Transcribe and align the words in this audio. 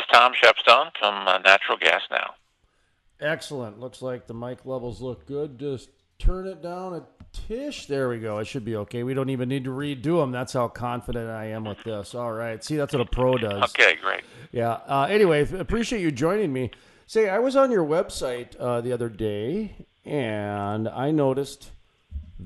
is 0.00 0.06
Tom 0.12 0.32
Shepstone 0.32 0.90
from 0.98 1.28
uh, 1.28 1.38
Natural 1.38 1.76
Gas 1.76 2.02
Now. 2.10 2.34
Excellent. 3.20 3.78
Looks 3.78 4.00
like 4.00 4.26
the 4.26 4.34
mic 4.34 4.64
levels 4.64 5.02
look 5.02 5.26
good. 5.26 5.58
Just 5.58 5.90
turn 6.18 6.46
it 6.46 6.62
down 6.62 6.94
a 6.94 7.04
tish. 7.32 7.86
There 7.86 8.08
we 8.08 8.18
go. 8.18 8.38
It 8.38 8.46
should 8.46 8.64
be 8.64 8.76
okay. 8.76 9.02
We 9.02 9.12
don't 9.12 9.28
even 9.28 9.48
need 9.48 9.64
to 9.64 9.70
redo 9.70 10.20
them. 10.20 10.32
That's 10.32 10.54
how 10.54 10.68
confident 10.68 11.28
I 11.28 11.46
am 11.46 11.64
with 11.64 11.82
this. 11.84 12.14
All 12.14 12.32
right. 12.32 12.64
See, 12.64 12.76
that's 12.76 12.94
what 12.94 13.02
a 13.02 13.10
pro 13.10 13.36
does. 13.36 13.62
Okay, 13.64 13.96
great. 14.00 14.22
Yeah. 14.52 14.78
Uh, 14.86 15.06
anyway, 15.10 15.46
appreciate 15.58 16.00
you 16.00 16.10
joining 16.10 16.50
me. 16.52 16.70
Say, 17.06 17.28
I 17.28 17.38
was 17.38 17.54
on 17.54 17.70
your 17.70 17.84
website 17.84 18.56
uh, 18.58 18.80
the 18.80 18.92
other 18.92 19.10
day, 19.10 19.86
and 20.06 20.88
I 20.88 21.10
noticed 21.10 21.72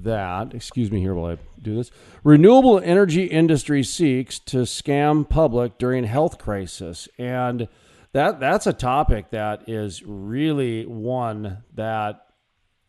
that. 0.03 0.55
Excuse 0.55 0.91
me 0.91 1.01
here 1.01 1.15
while 1.15 1.33
I 1.33 1.39
do 1.63 1.77
this. 1.77 1.91
Renewable 2.23 2.81
energy 2.81 3.25
industry 3.25 3.83
seeks 3.83 4.39
to 4.41 4.59
scam 4.59 5.29
public 5.29 5.79
during 5.79 6.05
health 6.05 6.39
crisis, 6.39 7.09
and 7.19 7.69
that 8.13 8.41
that's 8.41 8.67
a 8.67 8.73
topic 8.73 9.31
that 9.31 9.69
is 9.69 10.03
really 10.05 10.85
one 10.87 11.65
that 11.75 12.27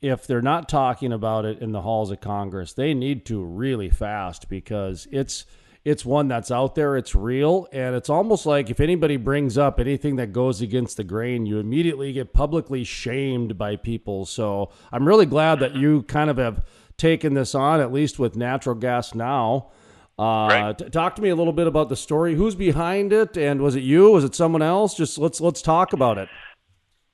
if 0.02 0.28
they're 0.28 0.42
not 0.42 0.70
talking 0.70 1.12
about 1.12 1.46
it 1.46 1.60
in 1.62 1.72
the 1.72 1.82
halls 1.82 2.12
of 2.12 2.22
Congress, 2.22 2.74
they 2.74 2.94
need 2.94 3.26
to 3.26 3.44
really 3.44 3.90
fast 3.90 4.50
because 4.50 5.08
it's 5.12 5.46
it's 5.86 6.04
one 6.04 6.28
that's 6.28 6.50
out 6.50 6.74
there, 6.74 6.98
it's 6.98 7.14
real, 7.14 7.68
and 7.72 7.96
it's 7.96 8.10
almost 8.10 8.48
like 8.48 8.72
if 8.72 8.80
anybody 8.80 9.18
brings 9.18 9.56
up 9.56 9.80
anything 9.80 10.16
that 10.16 10.34
goes 10.34 10.60
against 10.60 10.98
the 10.98 11.04
grain, 11.04 11.46
you 11.46 11.60
immediately 11.60 12.12
get 12.12 12.34
publicly 12.34 12.84
shamed 12.84 13.56
by 13.56 13.76
people. 13.76 14.26
So 14.26 14.72
I'm 14.92 15.08
really 15.08 15.28
glad 15.28 15.60
that 15.60 15.76
you 15.76 16.02
kind 16.04 16.32
of 16.32 16.38
have 16.38 16.66
taken 16.98 17.34
this 17.34 17.56
on, 17.56 17.80
at 17.80 17.92
least 17.92 18.20
with 18.20 18.36
natural 18.36 18.76
gas 18.76 19.14
now. 19.16 19.72
Uh, 20.18 20.48
Right. 20.50 20.78
t- 20.78 20.90
talk 20.90 21.16
to 21.16 21.22
me 21.22 21.30
a 21.30 21.36
little 21.36 21.54
bit 21.54 21.68
about 21.68 21.90
the 21.90 21.96
story. 21.96 22.36
Who's 22.36 22.56
behind 22.56 23.12
it, 23.12 23.36
and 23.36 23.62
was 23.62 23.76
it 23.76 23.84
you? 23.84 24.12
Was 24.12 24.24
it 24.24 24.34
someone 24.34 24.62
else? 24.62 24.96
Just 24.96 25.18
let's 25.18 25.42
let's 25.42 25.62
talk 25.62 25.92
about 25.92 26.18
it. 26.18 26.30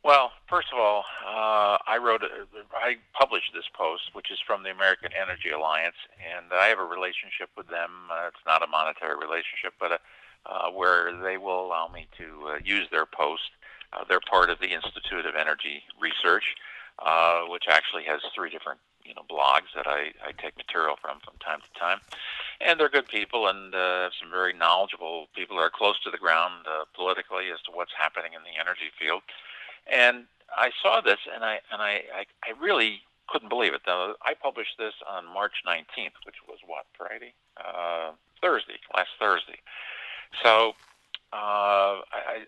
Well, 0.03 0.31
first 0.47 0.67
of 0.73 0.79
all, 0.79 1.03
uh, 1.25 1.77
I 1.85 1.97
wrote, 2.01 2.23
a, 2.23 2.27
I 2.73 2.97
published 3.13 3.53
this 3.53 3.65
post, 3.73 4.03
which 4.13 4.31
is 4.31 4.39
from 4.45 4.63
the 4.63 4.71
American 4.71 5.11
Energy 5.13 5.49
Alliance, 5.49 5.95
and 6.17 6.45
I 6.53 6.67
have 6.67 6.79
a 6.79 6.83
relationship 6.85 7.49
with 7.55 7.67
them. 7.67 7.91
Uh, 8.11 8.27
it's 8.27 8.45
not 8.45 8.63
a 8.63 8.67
monetary 8.67 9.15
relationship, 9.15 9.73
but 9.79 9.91
uh 9.93 9.97
uh, 10.45 10.69
where 10.71 11.15
they 11.21 11.37
will 11.37 11.65
allow 11.65 11.87
me 11.87 12.07
to 12.17 12.47
uh, 12.47 12.57
use 12.63 12.87
their 12.91 13.05
post. 13.05 13.51
Uh, 13.93 14.03
they're 14.07 14.21
part 14.29 14.49
of 14.49 14.59
the 14.59 14.73
Institute 14.73 15.25
of 15.25 15.35
Energy 15.35 15.83
Research, 15.99 16.43
uh, 17.05 17.41
which 17.47 17.65
actually 17.69 18.03
has 18.03 18.21
three 18.33 18.49
different, 18.49 18.79
you 19.11 19.15
know, 19.15 19.23
blogs 19.29 19.75
that 19.75 19.87
I, 19.87 20.15
I 20.25 20.31
take 20.41 20.55
material 20.55 20.95
from 21.01 21.19
from 21.19 21.33
time 21.43 21.59
to 21.59 21.79
time, 21.79 21.99
and 22.61 22.79
they're 22.79 22.89
good 22.89 23.09
people 23.09 23.47
and 23.47 23.75
uh, 23.75 24.09
some 24.17 24.31
very 24.31 24.53
knowledgeable 24.53 25.27
people 25.35 25.57
who 25.57 25.61
are 25.61 25.69
close 25.69 25.99
to 26.03 26.11
the 26.11 26.17
ground 26.17 26.65
uh, 26.65 26.85
politically 26.95 27.51
as 27.53 27.61
to 27.63 27.71
what's 27.71 27.91
happening 27.97 28.31
in 28.33 28.41
the 28.43 28.57
energy 28.57 28.87
field. 28.97 29.21
And 29.91 30.25
I 30.55 30.71
saw 30.81 31.01
this, 31.01 31.19
and 31.33 31.43
I 31.43 31.59
and 31.73 31.81
I, 31.81 32.03
I, 32.15 32.25
I 32.45 32.53
really 32.61 33.01
couldn't 33.27 33.49
believe 33.49 33.73
it. 33.73 33.81
Though 33.85 34.15
I 34.23 34.33
published 34.33 34.77
this 34.79 34.93
on 35.05 35.25
March 35.25 35.63
19th, 35.67 36.15
which 36.25 36.39
was 36.47 36.59
what 36.65 36.85
Friday, 36.97 37.33
uh, 37.57 38.11
Thursday, 38.41 38.79
last 38.95 39.09
Thursday. 39.19 39.59
So, 40.41 40.69
uh, 41.33 41.99
I, 41.99 42.19
I, 42.27 42.45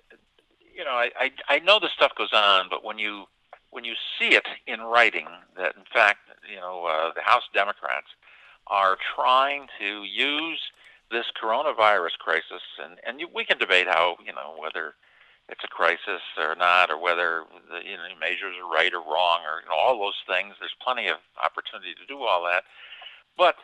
you 0.74 0.86
know, 0.86 0.92
I, 0.92 1.12
I 1.20 1.32
I 1.50 1.60
know 1.60 1.80
this 1.82 1.92
stuff 1.92 2.16
goes 2.16 2.32
on, 2.32 2.68
but 2.70 2.86
when 2.86 3.00
you 3.00 3.26
when 3.74 3.84
you 3.84 3.96
see 4.20 4.36
it 4.36 4.46
in 4.68 4.82
writing, 4.82 5.28
that 5.58 5.76
in 5.76 5.84
fact, 5.92 6.20
you 6.50 6.58
know, 6.58 6.86
uh, 6.86 7.12
the 7.14 7.22
House 7.22 7.44
Democrats 7.54 8.08
are 8.68 8.98
trying 9.16 9.68
to 9.80 10.04
use 10.04 10.60
this 11.12 11.26
coronavirus 11.42 12.18
crisis, 12.20 12.62
and 12.84 13.00
and 13.06 13.20
you, 13.20 13.28
we 13.34 13.44
can 13.44 13.58
debate 13.58 13.88
how 13.88 14.16
you 14.26 14.32
know 14.32 14.56
whether 14.58 14.94
it's 15.50 15.64
a 15.64 15.68
crisis 15.68 16.22
or 16.38 16.56
not, 16.56 16.92
or 16.92 17.02
whether 17.02 17.44
the 17.70 17.84
you 17.84 17.98
know 17.98 18.04
measures 18.20 18.56
are 18.62 18.72
right 18.72 18.94
or 18.94 19.02
wrong, 19.02 19.42
or 19.42 19.62
you 19.64 19.70
know 19.70 19.76
all 19.76 20.00
those 20.00 20.22
things. 20.28 20.56
There's 20.60 20.76
plenty 20.82 21.08
of 21.08 21.18
opportunity 21.44 21.94
to 22.00 22.06
do 22.06 22.22
all 22.22 22.44
that, 22.46 22.64
but 23.38 23.56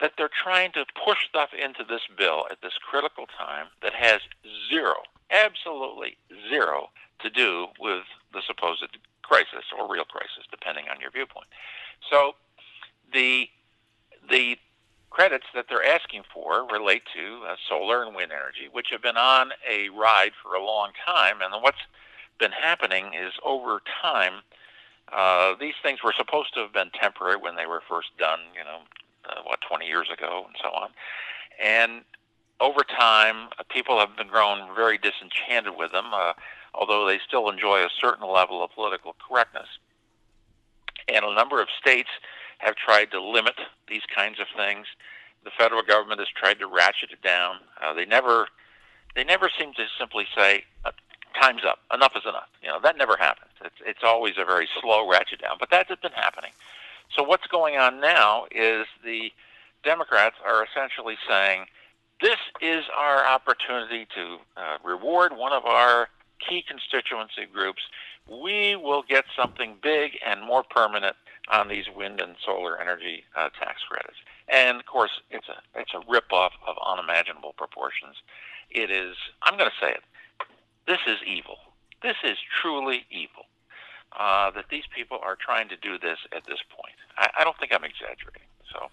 that 0.00 0.12
they're 0.16 0.30
trying 0.30 0.72
to 0.72 0.84
push 1.04 1.18
stuff 1.28 1.50
into 1.52 1.84
this 1.84 2.02
bill 2.16 2.46
at 2.50 2.62
this 2.62 2.78
critical 2.88 3.26
time 3.26 3.66
that 3.82 3.92
has 3.92 4.20
zero, 4.70 4.94
absolutely 5.30 6.16
zero, 6.48 6.88
to 7.20 7.28
do 7.28 7.66
with 7.80 8.04
the 8.32 8.42
supposed 8.46 8.98
crisis 9.22 9.64
or 9.78 9.90
real 9.90 10.04
crisis, 10.04 10.44
depending 10.50 10.86
on 10.90 11.00
your 11.00 11.10
viewpoint. 11.10 11.46
So 12.10 12.32
the 13.12 13.48
the 14.30 14.58
credits 15.10 15.46
that 15.54 15.66
they're 15.68 15.84
asking 15.84 16.22
for 16.32 16.66
relate 16.70 17.02
to 17.14 17.42
uh, 17.48 17.56
solar 17.68 18.02
and 18.02 18.14
wind 18.14 18.30
energy, 18.32 18.68
which 18.70 18.88
have 18.90 19.02
been 19.02 19.16
on 19.16 19.52
a 19.68 19.88
ride 19.90 20.32
for 20.42 20.54
a 20.54 20.64
long 20.64 20.90
time. 21.04 21.40
And 21.40 21.62
what's 21.62 21.78
been 22.38 22.52
happening 22.52 23.14
is 23.14 23.32
over 23.44 23.80
time, 24.02 24.42
uh, 25.12 25.54
these 25.58 25.74
things 25.82 26.02
were 26.04 26.14
supposed 26.16 26.54
to 26.54 26.60
have 26.60 26.72
been 26.72 26.90
temporary 26.90 27.36
when 27.36 27.56
they 27.56 27.66
were 27.66 27.82
first 27.88 28.08
done, 28.18 28.40
you 28.56 28.64
know, 28.64 28.80
uh, 29.28 29.42
what, 29.44 29.60
20 29.68 29.86
years 29.86 30.08
ago 30.12 30.44
and 30.46 30.56
so 30.62 30.68
on. 30.70 30.90
And 31.62 32.04
over 32.60 32.82
time, 32.84 33.48
uh, 33.58 33.62
people 33.68 33.98
have 33.98 34.16
been 34.16 34.28
grown 34.28 34.74
very 34.74 34.98
disenchanted 34.98 35.74
with 35.76 35.92
them, 35.92 36.06
uh, 36.12 36.34
although 36.74 37.06
they 37.06 37.18
still 37.26 37.48
enjoy 37.48 37.80
a 37.80 37.88
certain 38.00 38.28
level 38.28 38.62
of 38.62 38.70
political 38.72 39.14
correctness. 39.26 39.68
And 41.08 41.24
a 41.24 41.34
number 41.34 41.60
of 41.60 41.68
states 41.80 42.10
have 42.58 42.76
tried 42.76 43.10
to 43.12 43.22
limit 43.22 43.54
these 43.88 44.02
kinds 44.14 44.40
of 44.40 44.46
things. 44.56 44.86
The 45.44 45.50
federal 45.56 45.82
government 45.82 46.20
has 46.20 46.28
tried 46.28 46.58
to 46.58 46.66
ratchet 46.66 47.12
it 47.12 47.22
down. 47.22 47.56
Uh, 47.82 47.94
they 47.94 48.04
never, 48.04 48.48
they 49.14 49.24
never 49.24 49.50
seem 49.58 49.72
to 49.74 49.86
simply 49.98 50.26
say, 50.36 50.64
uh, 50.84 50.90
"Time's 51.40 51.64
up. 51.64 51.78
Enough 51.92 52.12
is 52.16 52.24
enough." 52.24 52.48
You 52.62 52.68
know 52.68 52.80
that 52.80 52.98
never 52.98 53.16
happens. 53.16 53.52
It's 53.64 53.80
it's 53.86 54.04
always 54.04 54.34
a 54.36 54.44
very 54.44 54.68
slow 54.80 55.08
ratchet 55.08 55.40
down. 55.40 55.56
But 55.58 55.70
that 55.70 55.86
has 55.88 55.98
been 55.98 56.12
happening. 56.12 56.50
So 57.16 57.22
what's 57.22 57.46
going 57.46 57.76
on 57.76 58.00
now 58.00 58.46
is 58.50 58.86
the 59.04 59.32
Democrats 59.84 60.36
are 60.44 60.64
essentially 60.64 61.16
saying, 61.26 61.66
"This 62.20 62.38
is 62.60 62.84
our 62.94 63.24
opportunity 63.24 64.06
to 64.16 64.38
uh, 64.56 64.78
reward 64.82 65.36
one 65.36 65.52
of 65.52 65.64
our 65.64 66.08
key 66.38 66.64
constituency 66.66 67.46
groups. 67.52 67.82
We 68.28 68.76
will 68.76 69.02
get 69.02 69.24
something 69.36 69.76
big 69.82 70.12
and 70.26 70.42
more 70.42 70.62
permanent 70.62 71.16
on 71.50 71.68
these 71.68 71.86
wind 71.94 72.20
and 72.20 72.36
solar 72.44 72.80
energy 72.80 73.24
uh, 73.36 73.48
tax 73.58 73.80
credits. 73.88 74.18
And 74.48 74.78
of 74.78 74.86
course, 74.86 75.20
it's 75.30 75.48
a 75.48 75.78
it's 75.78 75.92
a 75.94 76.00
ripoff 76.10 76.50
of 76.66 76.76
unimaginable 76.84 77.54
proportions. 77.56 78.16
It 78.70 78.90
is. 78.90 79.16
I'm 79.42 79.56
going 79.58 79.70
to 79.70 79.84
say 79.84 79.92
it. 79.92 80.02
This 80.86 81.00
is 81.06 81.18
evil. 81.26 81.56
This 82.02 82.16
is 82.24 82.36
truly 82.60 83.04
evil. 83.10 83.44
Uh, 84.18 84.50
that 84.52 84.64
these 84.70 84.84
people 84.94 85.18
are 85.22 85.36
trying 85.36 85.68
to 85.68 85.76
do 85.76 85.98
this 85.98 86.18
at 86.34 86.42
this 86.46 86.58
point. 86.74 86.94
I, 87.18 87.28
I 87.40 87.44
don't 87.44 87.56
think 87.58 87.74
I'm 87.74 87.84
exaggerating. 87.84 88.48
So 88.72 88.88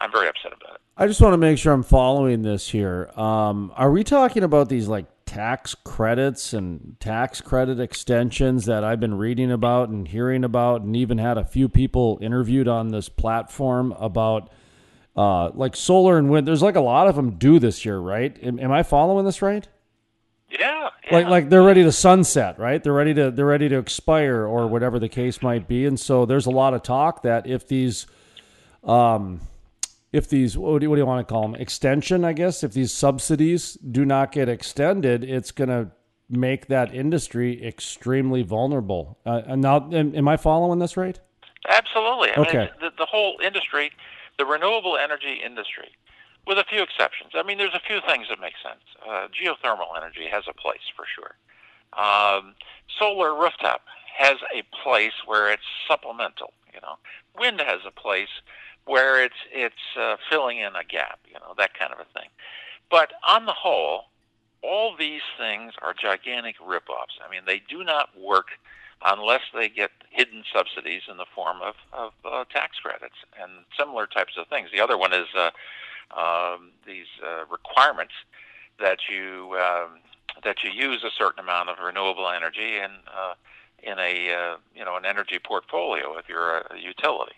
I'm 0.00 0.10
very 0.10 0.28
upset 0.28 0.52
about 0.52 0.74
it. 0.74 0.80
I 0.96 1.06
just 1.06 1.20
want 1.20 1.34
to 1.34 1.38
make 1.38 1.58
sure 1.58 1.72
I'm 1.72 1.84
following 1.84 2.42
this 2.42 2.68
here. 2.68 3.10
Um, 3.16 3.72
are 3.76 3.90
we 3.90 4.02
talking 4.02 4.42
about 4.42 4.68
these 4.68 4.88
like 4.88 5.06
tax 5.26 5.74
credits 5.74 6.52
and 6.52 6.96
tax 7.00 7.40
credit 7.40 7.78
extensions 7.80 8.64
that 8.66 8.84
I've 8.84 9.00
been 9.00 9.18
reading 9.18 9.52
about 9.52 9.88
and 9.88 10.08
hearing 10.08 10.44
about, 10.44 10.82
and 10.82 10.96
even 10.96 11.18
had 11.18 11.36
a 11.36 11.44
few 11.44 11.68
people 11.68 12.18
interviewed 12.22 12.68
on 12.68 12.90
this 12.90 13.08
platform 13.08 13.92
about? 13.92 14.50
Uh, 15.14 15.50
like 15.54 15.74
solar 15.74 16.18
and 16.18 16.28
wind, 16.28 16.46
there's 16.46 16.60
like 16.60 16.76
a 16.76 16.80
lot 16.80 17.08
of 17.08 17.16
them 17.16 17.38
due 17.38 17.58
this 17.58 17.86
year, 17.86 17.98
right? 17.98 18.36
Am, 18.42 18.60
am 18.60 18.70
I 18.70 18.82
following 18.82 19.24
this 19.24 19.40
right? 19.40 19.66
Yeah, 20.50 20.90
like 21.10 21.24
yeah. 21.24 21.30
like 21.30 21.48
they're 21.48 21.62
ready 21.62 21.82
to 21.82 21.92
sunset, 21.92 22.58
right? 22.58 22.82
They're 22.82 22.92
ready 22.92 23.14
to 23.14 23.30
they're 23.30 23.46
ready 23.46 23.68
to 23.68 23.78
expire 23.78 24.46
or 24.46 24.66
whatever 24.66 24.98
the 24.98 25.08
case 25.08 25.42
might 25.42 25.66
be. 25.66 25.86
And 25.86 25.98
so 25.98 26.24
there's 26.24 26.46
a 26.46 26.50
lot 26.50 26.74
of 26.74 26.82
talk 26.82 27.22
that 27.22 27.46
if 27.46 27.66
these 27.66 28.06
um 28.84 29.40
if 30.16 30.28
these 30.28 30.56
what 30.56 30.78
do 30.80 30.84
you, 30.84 30.90
what 30.90 30.96
do 30.96 31.00
you 31.02 31.06
want 31.06 31.26
to 31.26 31.32
call 31.32 31.42
them 31.42 31.54
extension 31.56 32.24
i 32.24 32.32
guess 32.32 32.62
if 32.64 32.72
these 32.72 32.92
subsidies 32.92 33.74
do 33.74 34.04
not 34.04 34.32
get 34.32 34.48
extended 34.48 35.22
it's 35.24 35.50
going 35.52 35.68
to 35.68 35.90
make 36.28 36.66
that 36.66 36.94
industry 36.94 37.64
extremely 37.64 38.42
vulnerable 38.42 39.18
uh, 39.26 39.42
and 39.46 39.60
now 39.62 39.76
am, 39.92 40.14
am 40.14 40.26
i 40.28 40.36
following 40.36 40.78
this 40.78 40.96
right 40.96 41.20
Absolutely. 41.68 42.30
I 42.30 42.40
Okay. 42.42 42.58
mean, 42.58 42.68
the, 42.80 42.90
the 42.96 43.06
whole 43.06 43.38
industry, 43.44 43.90
the 44.38 44.44
renewable 44.46 44.96
energy 44.96 45.40
industry, 45.44 45.88
with 46.46 46.58
a 46.58 46.64
few 46.64 46.82
exceptions. 46.82 47.32
I 47.34 47.42
mean, 47.42 47.58
there's 47.58 47.74
a 47.74 47.80
few 47.80 47.98
things 48.06 48.28
that 48.30 48.40
make 48.40 48.54
sense. 48.62 48.82
Uh, 49.04 49.26
geothermal 49.34 49.96
energy 49.96 50.26
has 50.30 50.44
a 50.48 50.54
place 50.54 50.86
for 50.94 51.04
sure. 51.12 51.34
Um, 51.98 52.54
solar 52.98 53.34
rooftop 53.34 53.82
has 54.16 54.36
a 54.54 54.62
place 54.82 55.12
where 55.26 55.50
it's 55.52 55.66
supplemental. 55.88 56.52
You 56.72 56.80
know, 56.82 56.96
wind 57.38 57.60
has 57.60 57.80
a 57.86 57.90
place 57.90 58.30
where 58.86 59.22
it's 59.22 59.34
it's 59.52 59.74
uh, 60.00 60.16
filling 60.30 60.58
in 60.58 60.74
a 60.74 60.84
gap. 60.84 61.20
You 61.28 61.34
know, 61.34 61.54
that 61.58 61.78
kind 61.78 61.92
of 61.92 62.00
a 62.00 62.18
thing. 62.18 62.28
But 62.90 63.12
on 63.26 63.46
the 63.46 63.52
whole, 63.52 64.04
all 64.62 64.96
these 64.96 65.22
things 65.38 65.74
are 65.82 65.92
gigantic 65.92 66.56
ripoffs. 66.58 67.18
I 67.24 67.30
mean, 67.30 67.42
they 67.46 67.60
do 67.68 67.84
not 67.84 68.08
work 68.18 68.46
unless 69.04 69.42
they 69.54 69.68
get 69.68 69.90
hidden 70.10 70.42
subsidies 70.54 71.02
in 71.10 71.16
the 71.18 71.26
form 71.34 71.58
of, 71.62 71.74
of 71.92 72.12
uh, 72.24 72.44
tax 72.44 72.78
credits 72.78 73.16
and 73.40 73.50
similar 73.78 74.06
types 74.06 74.34
of 74.38 74.48
things. 74.48 74.70
The 74.72 74.80
other 74.80 74.96
one 74.96 75.12
is 75.12 75.26
uh, 75.36 75.50
um, 76.16 76.70
these 76.86 77.06
uh, 77.22 77.44
requirements 77.50 78.14
that 78.80 78.98
you 79.10 79.56
um, 79.60 80.00
that 80.44 80.62
you 80.62 80.70
use 80.70 81.02
a 81.02 81.10
certain 81.16 81.40
amount 81.40 81.68
of 81.68 81.76
renewable 81.84 82.28
energy 82.28 82.76
in 82.76 82.90
uh, 83.14 83.34
in 83.82 83.98
a 83.98 84.32
uh, 84.32 84.56
you 84.74 84.84
know 84.84 84.96
an 84.96 85.04
energy 85.04 85.38
portfolio 85.44 86.16
if 86.18 86.28
you're 86.28 86.58
a, 86.58 86.74
a 86.74 86.78
utility. 86.78 87.36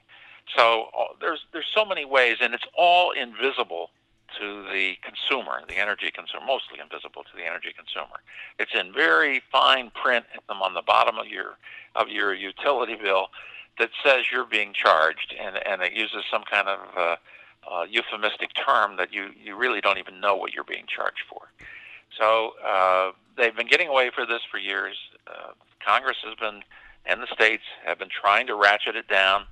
So 0.56 0.88
uh, 0.98 1.04
there's 1.20 1.44
there's 1.52 1.70
so 1.74 1.84
many 1.84 2.04
ways, 2.04 2.36
and 2.40 2.54
it's 2.54 2.64
all 2.76 3.12
invisible 3.12 3.90
to 4.38 4.64
the 4.72 4.94
consumer, 5.02 5.60
the 5.66 5.76
energy 5.78 6.10
consumer, 6.10 6.44
mostly 6.46 6.78
invisible 6.80 7.22
to 7.24 7.36
the 7.36 7.44
energy 7.44 7.72
consumer. 7.76 8.20
It's 8.58 8.72
in 8.74 8.92
very 8.92 9.42
fine 9.50 9.90
print 9.90 10.26
on 10.48 10.74
the 10.74 10.82
bottom 10.82 11.18
of 11.18 11.26
your 11.26 11.56
of 11.94 12.08
your 12.08 12.34
utility 12.34 12.94
bill 12.94 13.28
that 13.78 13.90
says 14.04 14.26
you're 14.30 14.44
being 14.44 14.72
charged, 14.72 15.34
and 15.38 15.56
and 15.66 15.82
it 15.82 15.92
uses 15.92 16.24
some 16.30 16.42
kind 16.50 16.68
of 16.68 16.78
uh, 16.96 17.16
uh, 17.70 17.84
euphemistic 17.88 18.50
term 18.54 18.96
that 18.96 19.12
you 19.12 19.30
you 19.42 19.56
really 19.56 19.80
don't 19.80 19.98
even 19.98 20.20
know 20.20 20.36
what 20.36 20.52
you're 20.52 20.64
being 20.64 20.86
charged 20.86 21.24
for. 21.28 21.42
So 22.18 22.54
uh, 22.64 23.12
they've 23.36 23.54
been 23.54 23.68
getting 23.68 23.88
away 23.88 24.10
for 24.14 24.26
this 24.26 24.40
for 24.50 24.58
years. 24.58 24.96
Uh, 25.26 25.52
Congress 25.84 26.16
has 26.24 26.34
been 26.36 26.62
and 27.06 27.22
the 27.22 27.26
states 27.32 27.62
have 27.84 27.98
been 27.98 28.10
trying 28.10 28.46
to 28.46 28.54
ratchet 28.54 28.94
it 28.94 29.08
down, 29.08 29.44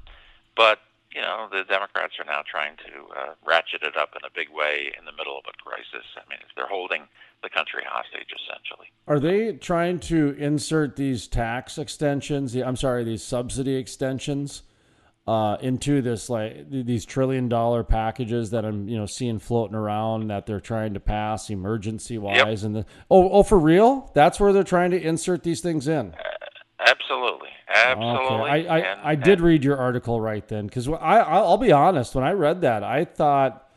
but 0.56 0.80
you 1.14 1.22
know, 1.22 1.48
the 1.50 1.64
Democrats 1.64 2.14
are 2.18 2.24
now 2.24 2.42
trying 2.48 2.76
to 2.76 2.92
uh, 3.16 3.34
ratchet 3.46 3.82
it 3.82 3.96
up 3.96 4.10
in 4.14 4.24
a 4.26 4.30
big 4.34 4.48
way 4.52 4.92
in 4.98 5.04
the 5.04 5.12
middle 5.12 5.38
of 5.38 5.44
a 5.48 5.54
crisis. 5.62 6.06
I 6.16 6.28
mean, 6.28 6.38
they're 6.56 6.66
holding 6.66 7.02
the 7.42 7.50
country 7.50 7.82
hostage 7.86 8.28
essentially. 8.34 8.88
Are 9.06 9.20
they 9.20 9.52
trying 9.52 10.00
to 10.00 10.34
insert 10.38 10.96
these 10.96 11.26
tax 11.26 11.78
extensions? 11.78 12.54
I'm 12.54 12.76
sorry, 12.76 13.04
these 13.04 13.22
subsidy 13.22 13.76
extensions 13.76 14.62
uh, 15.26 15.56
into 15.60 16.02
this 16.02 16.30
like 16.30 16.70
these 16.70 17.04
trillion 17.04 17.48
dollar 17.48 17.82
packages 17.82 18.50
that 18.50 18.64
I'm 18.64 18.88
you 18.88 18.96
know 18.96 19.06
seeing 19.06 19.38
floating 19.38 19.74
around 19.74 20.28
that 20.28 20.46
they're 20.46 20.60
trying 20.60 20.94
to 20.94 21.00
pass 21.00 21.50
emergency 21.50 22.16
wise 22.16 22.36
yep. 22.36 22.62
and 22.62 22.76
the 22.76 22.86
oh 23.10 23.28
oh 23.30 23.42
for 23.42 23.58
real? 23.58 24.10
That's 24.14 24.38
where 24.38 24.52
they're 24.52 24.62
trying 24.62 24.92
to 24.92 25.00
insert 25.00 25.42
these 25.42 25.60
things 25.60 25.88
in. 25.88 26.14
Uh, 26.14 26.86
absolutely. 26.86 27.35
Absolutely. 27.76 28.50
Okay. 28.50 28.68
I, 28.68 28.76
I, 28.76 28.78
and, 28.78 29.00
I 29.02 29.14
did 29.14 29.40
read 29.40 29.64
your 29.64 29.76
article 29.76 30.20
right 30.20 30.46
then 30.46 30.66
because 30.66 30.88
I 30.88 31.18
I'll 31.18 31.58
be 31.58 31.72
honest 31.72 32.14
when 32.14 32.24
I 32.24 32.32
read 32.32 32.62
that 32.62 32.82
I 32.82 33.04
thought 33.04 33.68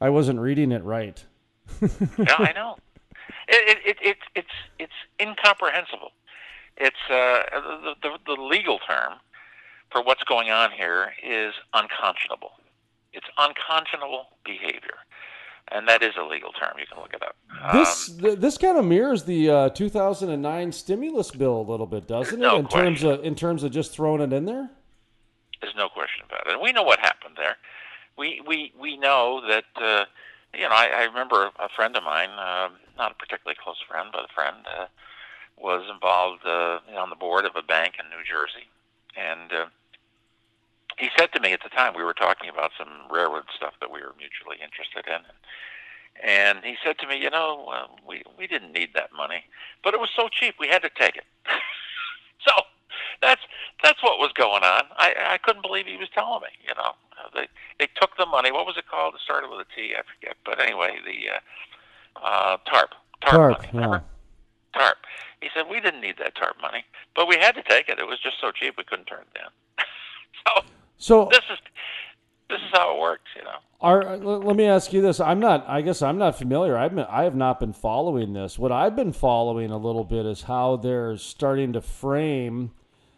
I 0.00 0.10
wasn't 0.10 0.40
reading 0.40 0.72
it 0.72 0.82
right. 0.84 1.22
yeah, 1.80 2.36
I 2.38 2.52
know. 2.54 2.76
It, 3.48 3.68
it, 3.68 3.78
it, 3.84 3.96
it, 4.02 4.16
it's 4.34 4.48
it's 4.78 4.92
incomprehensible. 5.20 6.12
It's 6.76 6.96
uh, 7.10 7.42
the, 7.52 7.94
the 8.02 8.18
the 8.36 8.42
legal 8.42 8.78
term 8.78 9.14
for 9.90 10.02
what's 10.02 10.24
going 10.24 10.50
on 10.50 10.70
here 10.72 11.12
is 11.22 11.54
unconscionable. 11.74 12.52
It's 13.12 13.26
unconscionable 13.36 14.26
behavior 14.44 14.96
and 15.74 15.88
that 15.88 16.02
is 16.02 16.12
a 16.18 16.24
legal 16.24 16.52
term. 16.52 16.74
You 16.78 16.86
can 16.86 16.98
look 16.98 17.14
it 17.14 17.22
up. 17.22 17.36
This 17.72 18.10
um, 18.10 18.18
th- 18.18 18.38
this 18.38 18.58
kind 18.58 18.78
of 18.78 18.84
mirrors 18.84 19.24
the 19.24 19.50
uh, 19.50 19.68
2009 19.70 20.72
stimulus 20.72 21.30
bill 21.30 21.60
a 21.60 21.66
little 21.68 21.86
bit, 21.86 22.06
doesn't 22.06 22.34
it? 22.34 22.42
No 22.42 22.56
in 22.56 22.66
question. 22.66 22.84
terms 22.84 23.02
of 23.02 23.24
in 23.24 23.34
terms 23.34 23.62
of 23.62 23.70
just 23.72 23.92
throwing 23.92 24.20
it 24.20 24.32
in 24.32 24.44
there. 24.44 24.70
There's 25.60 25.76
no 25.76 25.88
question 25.88 26.24
about 26.26 26.46
it. 26.46 26.52
And 26.54 26.62
we 26.62 26.72
know 26.72 26.82
what 26.82 26.98
happened 26.98 27.34
there. 27.36 27.56
We 28.16 28.42
we 28.46 28.72
we 28.78 28.96
know 28.96 29.42
that. 29.48 29.64
Uh, 29.76 30.04
you 30.54 30.68
know, 30.68 30.74
I, 30.74 30.88
I 30.94 31.02
remember 31.04 31.50
a 31.58 31.68
friend 31.74 31.96
of 31.96 32.04
mine, 32.04 32.28
uh, 32.28 32.68
not 32.98 33.12
a 33.12 33.14
particularly 33.14 33.56
close 33.62 33.78
friend, 33.88 34.10
but 34.12 34.28
a 34.28 34.32
friend, 34.34 34.56
uh, 34.66 34.84
was 35.56 35.88
involved 35.90 36.42
uh, 36.44 36.80
on 36.98 37.08
the 37.08 37.16
board 37.16 37.46
of 37.46 37.56
a 37.56 37.62
bank 37.62 37.94
in 37.98 38.04
New 38.10 38.22
Jersey, 38.22 38.68
and 39.16 39.52
uh, 39.52 39.66
he 40.98 41.08
said 41.18 41.32
to 41.32 41.40
me 41.40 41.52
at 41.52 41.62
the 41.62 41.68
time 41.68 41.94
we 41.96 42.04
were 42.04 42.14
talking 42.14 42.48
about 42.48 42.72
some 42.78 42.88
railroad 43.10 43.44
stuff 43.56 43.74
that 43.80 43.90
we 43.90 44.00
were 44.00 44.14
mutually 44.18 44.58
interested 44.62 45.06
in, 45.06 45.22
and 46.22 46.64
he 46.64 46.76
said 46.84 46.98
to 46.98 47.06
me, 47.06 47.16
you 47.20 47.30
know, 47.30 47.66
uh, 47.72 47.86
we 48.06 48.22
we 48.38 48.46
didn't 48.46 48.72
need 48.72 48.90
that 48.94 49.10
money, 49.16 49.44
but 49.82 49.94
it 49.94 50.00
was 50.00 50.10
so 50.14 50.28
cheap 50.28 50.54
we 50.58 50.68
had 50.68 50.82
to 50.82 50.90
take 50.98 51.16
it. 51.16 51.24
so 52.46 52.52
that's 53.20 53.42
that's 53.82 54.02
what 54.02 54.18
was 54.18 54.32
going 54.34 54.62
on. 54.62 54.82
I 54.96 55.14
I 55.34 55.38
couldn't 55.38 55.62
believe 55.62 55.86
he 55.86 55.96
was 55.96 56.08
telling 56.14 56.42
me. 56.42 56.52
You 56.66 56.74
know, 56.74 56.92
uh, 57.18 57.28
they 57.34 57.48
they 57.78 57.88
took 58.00 58.16
the 58.16 58.26
money. 58.26 58.52
What 58.52 58.66
was 58.66 58.76
it 58.76 58.88
called? 58.88 59.14
It 59.14 59.20
started 59.24 59.50
with 59.50 59.66
a 59.66 59.68
T. 59.74 59.94
I 59.96 60.02
forget. 60.02 60.36
But 60.44 60.60
anyway, 60.60 60.98
the 61.04 61.36
uh, 61.36 62.24
uh, 62.24 62.56
TARP 62.66 62.90
TARP, 63.22 63.62
TARP 63.62 63.74
money. 63.74 63.88
Yeah. 63.92 64.00
TARP. 64.74 64.96
He 65.40 65.48
said 65.54 65.64
we 65.70 65.80
didn't 65.80 66.00
need 66.00 66.16
that 66.18 66.34
TARP 66.34 66.60
money, 66.60 66.84
but 67.14 67.26
we 67.28 67.36
had 67.36 67.54
to 67.54 67.62
take 67.62 67.88
it. 67.88 67.98
It 67.98 68.06
was 68.06 68.18
just 68.20 68.40
so 68.40 68.50
cheap 68.52 68.74
we 68.76 68.84
couldn't 68.84 69.06
turn 69.06 69.22
it 69.22 69.38
down. 69.38 69.50
so 70.46 70.64
so 71.02 71.28
this 71.32 71.40
is 71.50 71.58
this 72.48 72.60
is 72.60 72.70
how 72.72 72.94
it 72.94 73.00
works, 73.00 73.24
you 73.34 73.42
know. 73.42 73.56
Are, 73.80 74.16
let 74.16 74.54
me 74.54 74.66
ask 74.66 74.92
you 74.92 75.02
this. 75.02 75.18
I'm 75.18 75.40
not. 75.40 75.68
I 75.68 75.80
guess 75.80 76.00
I'm 76.00 76.16
not 76.16 76.38
familiar. 76.38 76.78
I've 76.78 76.94
been. 76.94 77.06
I 77.08 77.24
have 77.24 77.34
not 77.34 77.58
been 77.58 77.72
following 77.72 78.32
this. 78.34 78.56
What 78.56 78.70
I've 78.70 78.94
been 78.94 79.12
following 79.12 79.72
a 79.72 79.78
little 79.78 80.04
bit 80.04 80.24
is 80.26 80.42
how 80.42 80.76
they're 80.76 81.16
starting 81.16 81.72
to 81.72 81.80
frame 81.80 82.70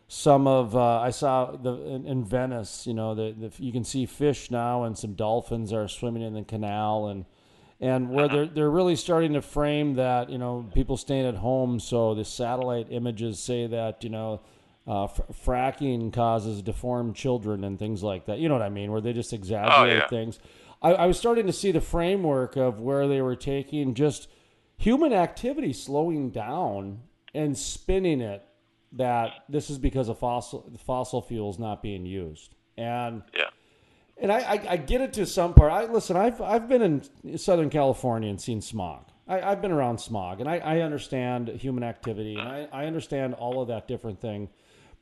some 0.08 0.46
of. 0.46 0.74
Uh, 0.74 1.00
I 1.00 1.10
saw 1.10 1.50
the 1.56 1.74
in, 1.84 2.06
in 2.06 2.24
Venice. 2.24 2.86
You 2.86 2.94
know, 2.94 3.14
the, 3.14 3.34
the, 3.38 3.62
you 3.62 3.72
can 3.72 3.84
see 3.84 4.06
fish 4.06 4.50
now, 4.50 4.84
and 4.84 4.96
some 4.96 5.12
dolphins 5.12 5.70
are 5.70 5.86
swimming 5.86 6.22
in 6.22 6.32
the 6.32 6.44
canal, 6.44 7.08
and 7.08 7.26
and 7.80 8.08
where 8.08 8.28
they're 8.28 8.46
they're 8.46 8.70
really 8.70 8.96
starting 8.96 9.34
to 9.34 9.42
frame 9.42 9.96
that. 9.96 10.30
You 10.30 10.38
know, 10.38 10.70
people 10.72 10.96
staying 10.96 11.26
at 11.26 11.34
home, 11.34 11.78
so 11.78 12.14
the 12.14 12.24
satellite 12.24 12.86
images 12.88 13.38
say 13.38 13.66
that 13.66 14.02
you 14.02 14.08
know 14.08 14.40
uh, 14.86 15.04
f- 15.04 15.20
fracking 15.44 16.12
causes 16.12 16.62
deformed 16.62 17.16
children 17.16 17.64
and 17.64 17.78
things 17.78 18.02
like 18.02 18.26
that. 18.26 18.38
You 18.38 18.48
know 18.48 18.54
what 18.54 18.62
I 18.62 18.68
mean? 18.68 18.92
Where 18.92 19.00
they 19.00 19.12
just 19.12 19.32
exaggerate 19.32 19.72
oh, 19.72 19.84
yeah. 19.84 20.08
things. 20.08 20.38
I, 20.82 20.92
I, 20.92 21.06
was 21.06 21.18
starting 21.18 21.46
to 21.46 21.52
see 21.52 21.72
the 21.72 21.80
framework 21.80 22.56
of 22.56 22.80
where 22.80 23.08
they 23.08 23.22
were 23.22 23.36
taking 23.36 23.94
just 23.94 24.28
human 24.76 25.12
activity 25.12 25.72
slowing 25.72 26.30
down 26.30 27.00
and 27.34 27.56
spinning 27.56 28.20
it 28.20 28.44
that 28.92 29.32
this 29.48 29.70
is 29.70 29.78
because 29.78 30.08
of 30.08 30.18
fossil 30.18 30.70
fossil 30.84 31.22
fuels 31.22 31.58
not 31.58 31.82
being 31.82 32.04
used. 32.06 32.54
And 32.76 33.22
yeah. 33.34 33.48
And 34.16 34.30
I, 34.30 34.38
I, 34.38 34.66
I 34.70 34.76
get 34.76 35.00
it 35.00 35.12
to 35.14 35.26
some 35.26 35.54
part. 35.54 35.72
I 35.72 35.86
listen. 35.86 36.16
I've 36.16 36.40
I've 36.40 36.68
been 36.68 36.82
in 37.24 37.38
Southern 37.38 37.70
California 37.70 38.30
and 38.30 38.40
seen 38.40 38.60
smog. 38.60 39.06
I, 39.26 39.38
have 39.38 39.62
been 39.62 39.72
around 39.72 39.98
smog, 39.98 40.40
and 40.40 40.48
I, 40.48 40.58
I 40.58 40.80
understand 40.80 41.48
human 41.48 41.82
activity, 41.82 42.36
and 42.36 42.46
I, 42.46 42.68
I 42.72 42.84
understand 42.84 43.34
all 43.34 43.62
of 43.62 43.68
that 43.68 43.88
different 43.88 44.20
thing. 44.20 44.50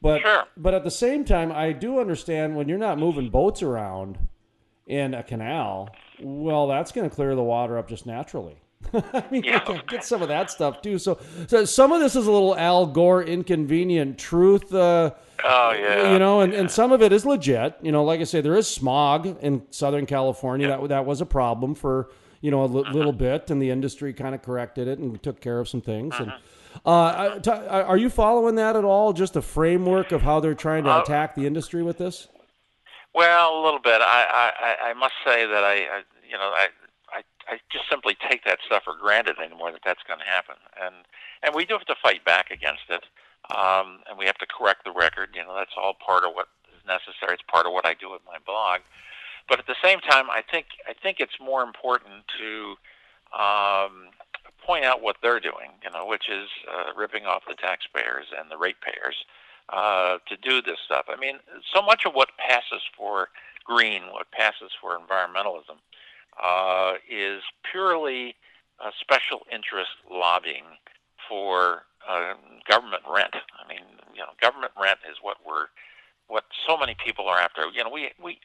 But 0.02 0.22
sure. 0.22 0.44
but 0.56 0.74
at 0.74 0.82
the 0.82 0.90
same 0.90 1.24
time, 1.24 1.52
I 1.52 1.72
do 1.72 2.00
understand 2.00 2.56
when 2.56 2.68
you're 2.68 2.76
not 2.76 2.98
moving 2.98 3.30
boats 3.30 3.62
around 3.62 4.18
in 4.86 5.14
a 5.14 5.22
canal. 5.22 5.90
Well, 6.20 6.66
that's 6.66 6.90
going 6.90 7.08
to 7.08 7.14
clear 7.14 7.34
the 7.36 7.42
water 7.42 7.78
up 7.78 7.88
just 7.88 8.04
naturally. 8.04 8.56
I 8.92 9.24
mean, 9.30 9.44
yeah. 9.44 9.64
get 9.86 10.04
some 10.04 10.20
of 10.20 10.28
that 10.28 10.50
stuff 10.50 10.82
too. 10.82 10.98
So, 10.98 11.20
so 11.46 11.64
some 11.64 11.92
of 11.92 12.00
this 12.00 12.16
is 12.16 12.26
a 12.26 12.32
little 12.32 12.56
Al 12.56 12.86
Gore 12.86 13.22
inconvenient 13.22 14.18
truth. 14.18 14.74
Uh, 14.74 15.12
oh 15.44 15.72
yeah, 15.72 16.12
you 16.12 16.18
know, 16.18 16.40
and, 16.40 16.52
yeah. 16.52 16.60
and 16.60 16.70
some 16.70 16.90
of 16.90 17.00
it 17.00 17.12
is 17.12 17.24
legit. 17.24 17.76
You 17.80 17.92
know, 17.92 18.02
like 18.02 18.20
I 18.20 18.24
say, 18.24 18.40
there 18.40 18.56
is 18.56 18.66
smog 18.66 19.38
in 19.40 19.62
Southern 19.70 20.04
California. 20.04 20.68
Yeah. 20.68 20.78
That 20.78 20.88
that 20.88 21.06
was 21.06 21.20
a 21.20 21.26
problem 21.26 21.76
for 21.76 22.10
you 22.40 22.50
know 22.50 22.62
a 22.62 22.68
l- 22.68 22.92
little 22.92 23.12
bit, 23.12 23.50
and 23.50 23.62
the 23.62 23.70
industry 23.70 24.12
kind 24.12 24.34
of 24.34 24.42
corrected 24.42 24.88
it 24.88 24.98
and 24.98 25.22
took 25.22 25.40
care 25.40 25.60
of 25.60 25.68
some 25.68 25.80
things. 25.80 26.16
And 26.18 26.32
uh, 26.84 27.38
t- 27.38 27.50
are 27.50 27.96
you 27.96 28.10
following 28.10 28.56
that 28.56 28.76
at 28.76 28.84
all? 28.84 29.12
Just 29.12 29.36
a 29.36 29.42
framework 29.42 30.12
of 30.12 30.22
how 30.22 30.40
they're 30.40 30.54
trying 30.54 30.84
to 30.84 30.90
uh, 30.90 31.02
attack 31.02 31.34
the 31.34 31.46
industry 31.46 31.82
with 31.82 31.98
this? 31.98 32.28
Well, 33.14 33.60
a 33.60 33.62
little 33.62 33.80
bit. 33.80 34.00
I 34.00 34.52
I, 34.82 34.90
I 34.90 34.94
must 34.94 35.14
say 35.24 35.46
that 35.46 35.64
I, 35.64 35.74
I 35.74 36.02
you 36.28 36.36
know 36.36 36.50
I, 36.54 36.68
I 37.12 37.22
I 37.48 37.58
just 37.70 37.84
simply 37.90 38.16
take 38.28 38.44
that 38.44 38.58
stuff 38.66 38.84
for 38.84 38.94
granted 39.00 39.36
anymore 39.38 39.72
that 39.72 39.82
that's 39.84 40.02
going 40.06 40.20
to 40.20 40.24
happen, 40.24 40.56
and 40.82 40.94
and 41.42 41.54
we 41.54 41.64
do 41.64 41.74
have 41.74 41.86
to 41.86 41.96
fight 42.02 42.24
back 42.24 42.50
against 42.50 42.88
it, 42.88 43.04
um, 43.54 44.00
and 44.08 44.18
we 44.18 44.26
have 44.26 44.38
to 44.38 44.46
correct 44.46 44.84
the 44.84 44.92
record. 44.92 45.30
You 45.34 45.42
know, 45.42 45.54
that's 45.54 45.74
all 45.76 45.94
part 45.94 46.24
of 46.24 46.34
what 46.34 46.48
is 46.72 46.80
necessary. 46.86 47.34
It's 47.34 47.42
part 47.50 47.66
of 47.66 47.72
what 47.72 47.86
I 47.86 47.94
do 47.94 48.10
with 48.10 48.22
my 48.26 48.38
blog. 48.46 48.80
But 49.48 49.58
at 49.58 49.66
the 49.66 49.76
same 49.82 50.00
time, 50.00 50.30
I 50.30 50.42
think 50.42 50.66
I 50.88 50.94
think 50.94 51.18
it's 51.20 51.38
more 51.40 51.62
important 51.62 52.24
to 52.38 52.76
um, 53.36 54.08
point 54.64 54.84
out 54.84 55.02
what 55.02 55.16
they're 55.22 55.40
doing, 55.40 55.70
you 55.82 55.90
know, 55.90 56.06
which 56.06 56.28
is 56.28 56.48
uh, 56.70 56.92
ripping 56.96 57.26
off 57.26 57.42
the 57.48 57.54
taxpayers 57.54 58.26
and 58.38 58.50
the 58.50 58.56
ratepayers 58.56 59.24
uh, 59.68 60.18
to 60.28 60.36
do 60.36 60.62
this 60.62 60.78
stuff. 60.84 61.06
I 61.08 61.16
mean, 61.16 61.36
so 61.74 61.82
much 61.82 62.04
of 62.06 62.12
what 62.12 62.30
passes 62.38 62.82
for 62.96 63.28
green, 63.64 64.02
what 64.12 64.30
passes 64.30 64.70
for 64.80 64.98
environmentalism, 64.98 65.78
uh, 66.42 66.94
is 67.08 67.42
purely 67.70 68.34
uh, 68.82 68.90
special 69.00 69.42
interest 69.52 69.90
lobbying 70.10 70.64
for 71.28 71.82
uh, 72.08 72.34
government 72.68 73.02
rent. 73.08 73.34
I 73.34 73.68
mean, 73.68 73.82
you 74.14 74.20
know, 74.20 74.32
government 74.40 74.72
rent 74.80 74.98
is 75.08 75.18
what 75.22 75.36
we're, 75.46 75.66
what 76.26 76.44
so 76.66 76.76
many 76.76 76.96
people 77.04 77.28
are 77.28 77.38
after. 77.38 77.62
You 77.74 77.84
know, 77.84 77.90
we 77.90 78.10
we 78.22 78.38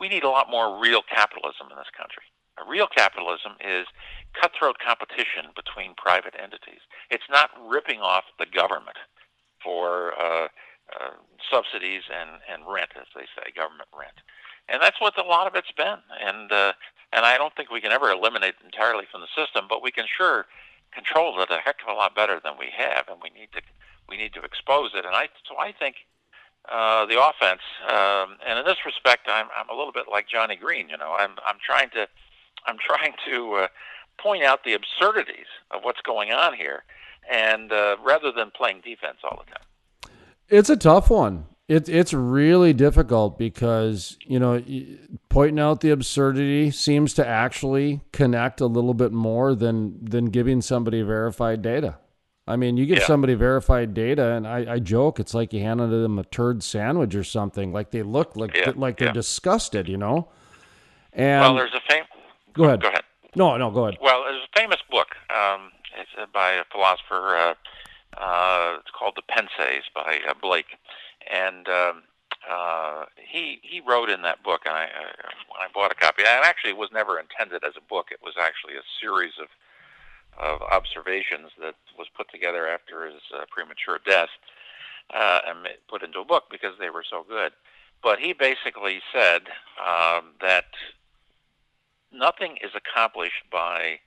we 0.00 0.08
need 0.08 0.24
a 0.24 0.30
lot 0.30 0.50
more 0.50 0.80
real 0.80 1.02
capitalism 1.02 1.68
in 1.70 1.76
this 1.76 1.90
country. 1.96 2.24
Real 2.68 2.86
capitalism 2.86 3.52
is 3.60 3.86
cutthroat 4.40 4.76
competition 4.78 5.52
between 5.56 5.94
private 5.96 6.34
entities. 6.40 6.80
It's 7.10 7.28
not 7.30 7.50
ripping 7.68 8.00
off 8.00 8.24
the 8.38 8.46
government 8.46 8.96
for 9.62 10.12
uh, 10.20 10.48
uh, 10.92 11.16
subsidies 11.50 12.02
and, 12.12 12.40
and 12.50 12.62
rent, 12.70 12.90
as 12.96 13.06
they 13.14 13.26
say, 13.36 13.52
government 13.56 13.88
rent. 13.96 14.20
And 14.68 14.82
that's 14.82 15.00
what 15.00 15.18
a 15.18 15.22
lot 15.22 15.46
of 15.46 15.54
it's 15.54 15.72
been. 15.72 15.98
And 16.20 16.52
uh, 16.52 16.72
and 17.12 17.26
I 17.26 17.36
don't 17.36 17.54
think 17.54 17.70
we 17.70 17.80
can 17.80 17.92
ever 17.92 18.10
eliminate 18.10 18.54
it 18.60 18.64
entirely 18.64 19.04
from 19.10 19.20
the 19.20 19.32
system, 19.36 19.66
but 19.68 19.82
we 19.82 19.90
can 19.90 20.06
sure 20.08 20.46
control 20.92 21.40
it 21.42 21.50
a 21.50 21.58
heck 21.58 21.76
of 21.86 21.92
a 21.92 21.96
lot 21.96 22.14
better 22.14 22.40
than 22.42 22.54
we 22.58 22.68
have, 22.76 23.08
and 23.08 23.18
we 23.22 23.30
need 23.30 23.48
to 23.52 23.60
we 24.08 24.16
need 24.16 24.32
to 24.34 24.42
expose 24.42 24.92
it. 24.94 25.04
And 25.04 25.14
I 25.14 25.28
so 25.48 25.58
I 25.58 25.72
think 25.72 25.96
uh, 26.70 27.06
the 27.06 27.20
offense, 27.20 27.62
um, 27.88 28.38
and 28.46 28.58
in 28.58 28.64
this 28.64 28.84
respect, 28.86 29.28
I'm 29.28 29.46
I'm 29.56 29.68
a 29.68 29.76
little 29.76 29.92
bit 29.92 30.06
like 30.10 30.28
Johnny 30.28 30.56
Green. 30.56 30.88
You 30.88 30.96
know, 30.96 31.16
I'm 31.18 31.32
I'm 31.46 31.58
trying 31.64 31.90
to 31.90 32.08
I'm 32.66 32.76
trying 32.78 33.14
to 33.30 33.54
uh, 33.54 33.66
point 34.20 34.42
out 34.42 34.64
the 34.64 34.74
absurdities 34.74 35.46
of 35.70 35.82
what's 35.82 36.00
going 36.02 36.32
on 36.32 36.54
here, 36.54 36.84
and 37.30 37.72
uh, 37.72 37.96
rather 38.04 38.32
than 38.32 38.50
playing 38.50 38.82
defense 38.84 39.18
all 39.24 39.42
the 39.44 39.52
time. 39.52 39.64
It's 40.48 40.70
a 40.70 40.76
tough 40.76 41.10
one. 41.10 41.46
It, 41.68 41.88
it's 41.88 42.12
really 42.12 42.72
difficult 42.72 43.38
because 43.38 44.18
you 44.26 44.38
know 44.38 44.62
pointing 45.28 45.60
out 45.60 45.80
the 45.80 45.90
absurdity 45.90 46.70
seems 46.70 47.14
to 47.14 47.26
actually 47.26 48.00
connect 48.12 48.60
a 48.60 48.66
little 48.66 48.94
bit 48.94 49.12
more 49.12 49.54
than 49.54 50.04
than 50.04 50.26
giving 50.26 50.60
somebody 50.60 51.02
verified 51.02 51.62
data. 51.62 51.98
I 52.46 52.56
mean, 52.56 52.76
you 52.76 52.86
give 52.86 52.98
yeah. 52.98 53.06
somebody 53.06 53.34
verified 53.34 53.94
data, 53.94 54.32
and 54.32 54.48
I, 54.48 54.74
I, 54.74 54.78
joke 54.80 55.20
it's 55.20 55.32
like 55.32 55.52
you 55.52 55.60
handed 55.60 55.90
them 55.90 56.18
a 56.18 56.24
turd 56.24 56.64
sandwich 56.64 57.14
or 57.14 57.22
something. 57.22 57.72
Like 57.72 57.92
they 57.92 58.02
look 58.02 58.34
like 58.34 58.56
yeah. 58.56 58.72
like 58.74 58.98
they're 58.98 59.08
yeah. 59.08 59.12
disgusted, 59.12 59.88
you 59.88 59.96
know. 59.96 60.28
And 61.12 61.40
well, 61.40 61.54
there's 61.54 61.74
a 61.74 61.80
fame. 61.88 62.02
Go 62.54 62.64
ahead. 62.64 62.82
Go 62.82 62.88
ahead. 62.88 63.04
No, 63.34 63.56
no, 63.56 63.70
go 63.70 63.86
ahead. 63.86 63.98
Well, 64.02 64.24
there's 64.24 64.42
a 64.42 64.58
famous 64.58 64.80
book. 64.90 65.08
Um, 65.30 65.70
it's 65.98 66.32
by 66.32 66.52
a 66.52 66.64
philosopher. 66.70 67.36
Uh, 67.36 67.54
uh, 68.20 68.76
it's 68.80 68.90
called 68.90 69.14
The 69.16 69.22
Pensees 69.22 69.84
by 69.94 70.20
uh, 70.28 70.34
Blaise, 70.40 70.64
and 71.32 71.66
um, 71.68 72.02
uh, 72.50 73.04
he 73.16 73.60
he 73.62 73.80
wrote 73.80 74.10
in 74.10 74.22
that 74.22 74.42
book. 74.42 74.62
And 74.66 74.74
I, 74.74 74.84
uh, 74.84 75.28
when 75.48 75.60
I 75.60 75.68
bought 75.72 75.92
a 75.92 75.94
copy, 75.94 76.22
and 76.22 76.44
actually 76.44 76.70
it 76.70 76.76
was 76.76 76.90
never 76.92 77.18
intended 77.18 77.64
as 77.64 77.72
a 77.76 77.88
book. 77.88 78.08
It 78.10 78.20
was 78.22 78.34
actually 78.38 78.74
a 78.74 78.84
series 79.00 79.32
of 79.40 79.48
of 80.38 80.62
observations 80.62 81.50
that 81.60 81.74
was 81.98 82.08
put 82.16 82.30
together 82.30 82.66
after 82.66 83.06
his 83.06 83.20
uh, 83.34 83.44
premature 83.50 84.00
death 84.04 84.30
uh, 85.12 85.40
and 85.46 85.68
put 85.88 86.02
into 86.02 86.20
a 86.20 86.24
book 86.24 86.44
because 86.50 86.72
they 86.78 86.90
were 86.90 87.04
so 87.08 87.24
good. 87.28 87.52
But 88.02 88.18
he 88.18 88.32
basically 88.32 89.00
said 89.12 89.42
um, 89.78 90.32
that 90.40 90.64
nothing 92.12 92.58
is 92.62 92.70
accomplished 92.74 93.44
by 93.50 93.98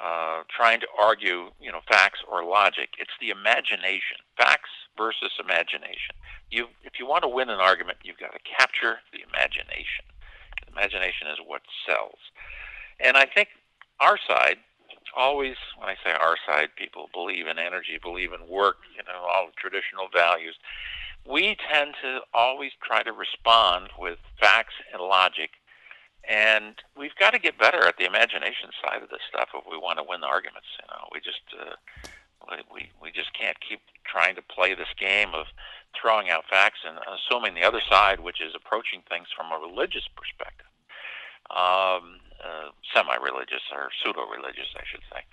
uh, 0.00 0.42
trying 0.48 0.80
to 0.80 0.86
argue, 0.98 1.50
you 1.60 1.70
know, 1.70 1.80
facts 1.88 2.20
or 2.30 2.44
logic. 2.44 2.90
It's 2.98 3.10
the 3.20 3.30
imagination, 3.30 4.18
facts 4.36 4.70
versus 4.96 5.32
imagination. 5.38 6.14
You, 6.50 6.66
if 6.84 6.98
you 6.98 7.06
want 7.06 7.22
to 7.22 7.28
win 7.28 7.50
an 7.50 7.60
argument, 7.60 7.98
you've 8.02 8.18
got 8.18 8.32
to 8.32 8.40
capture 8.40 8.98
the 9.12 9.20
imagination. 9.28 10.04
imagination 10.70 11.28
is 11.28 11.38
what 11.44 11.62
sells. 11.86 12.18
And 12.98 13.16
I 13.16 13.26
think 13.26 13.48
our 14.00 14.18
side 14.26 14.56
always, 15.16 15.56
when 15.76 15.88
I 15.88 15.94
say 16.04 16.12
our 16.12 16.36
side, 16.46 16.68
people 16.76 17.08
believe 17.12 17.46
in 17.46 17.58
energy, 17.58 17.98
believe 18.02 18.32
in 18.32 18.48
work, 18.48 18.76
you 18.96 19.02
know, 19.04 19.26
all 19.28 19.46
the 19.46 19.52
traditional 19.56 20.08
values. 20.14 20.56
We 21.28 21.56
tend 21.70 21.94
to 22.02 22.20
always 22.32 22.72
try 22.82 23.02
to 23.02 23.12
respond 23.12 23.90
with 23.98 24.18
facts 24.40 24.74
and 24.92 25.02
logic, 25.02 25.50
and 26.28 26.76
we've 26.96 27.14
got 27.18 27.32
to 27.32 27.38
get 27.38 27.58
better 27.58 27.86
at 27.86 27.96
the 27.96 28.04
imagination 28.04 28.70
side 28.84 29.02
of 29.02 29.10
this 29.10 29.24
stuff 29.28 29.48
if 29.54 29.64
we 29.70 29.76
want 29.76 29.98
to 29.98 30.04
win 30.06 30.20
the 30.20 30.26
arguments. 30.26 30.68
You 30.80 30.86
know, 30.88 31.08
we 31.12 31.20
just 31.20 31.42
uh, 31.56 31.76
we 32.72 32.90
we 33.02 33.10
just 33.12 33.32
can't 33.32 33.56
keep 33.60 33.80
trying 34.04 34.34
to 34.36 34.42
play 34.42 34.74
this 34.74 34.90
game 34.98 35.34
of 35.34 35.46
throwing 36.00 36.30
out 36.30 36.44
facts 36.48 36.80
and 36.86 36.98
assuming 37.06 37.54
the 37.54 37.66
other 37.66 37.82
side, 37.88 38.20
which 38.20 38.40
is 38.40 38.54
approaching 38.54 39.02
things 39.08 39.28
from 39.34 39.50
a 39.52 39.58
religious 39.58 40.06
perspective. 40.14 40.66
Um, 41.50 42.22
uh, 42.38 42.70
semi-religious 42.94 43.62
or 43.74 43.90
pseudo-religious, 44.00 44.70
I 44.76 44.84
should 44.86 45.02
say, 45.12 45.26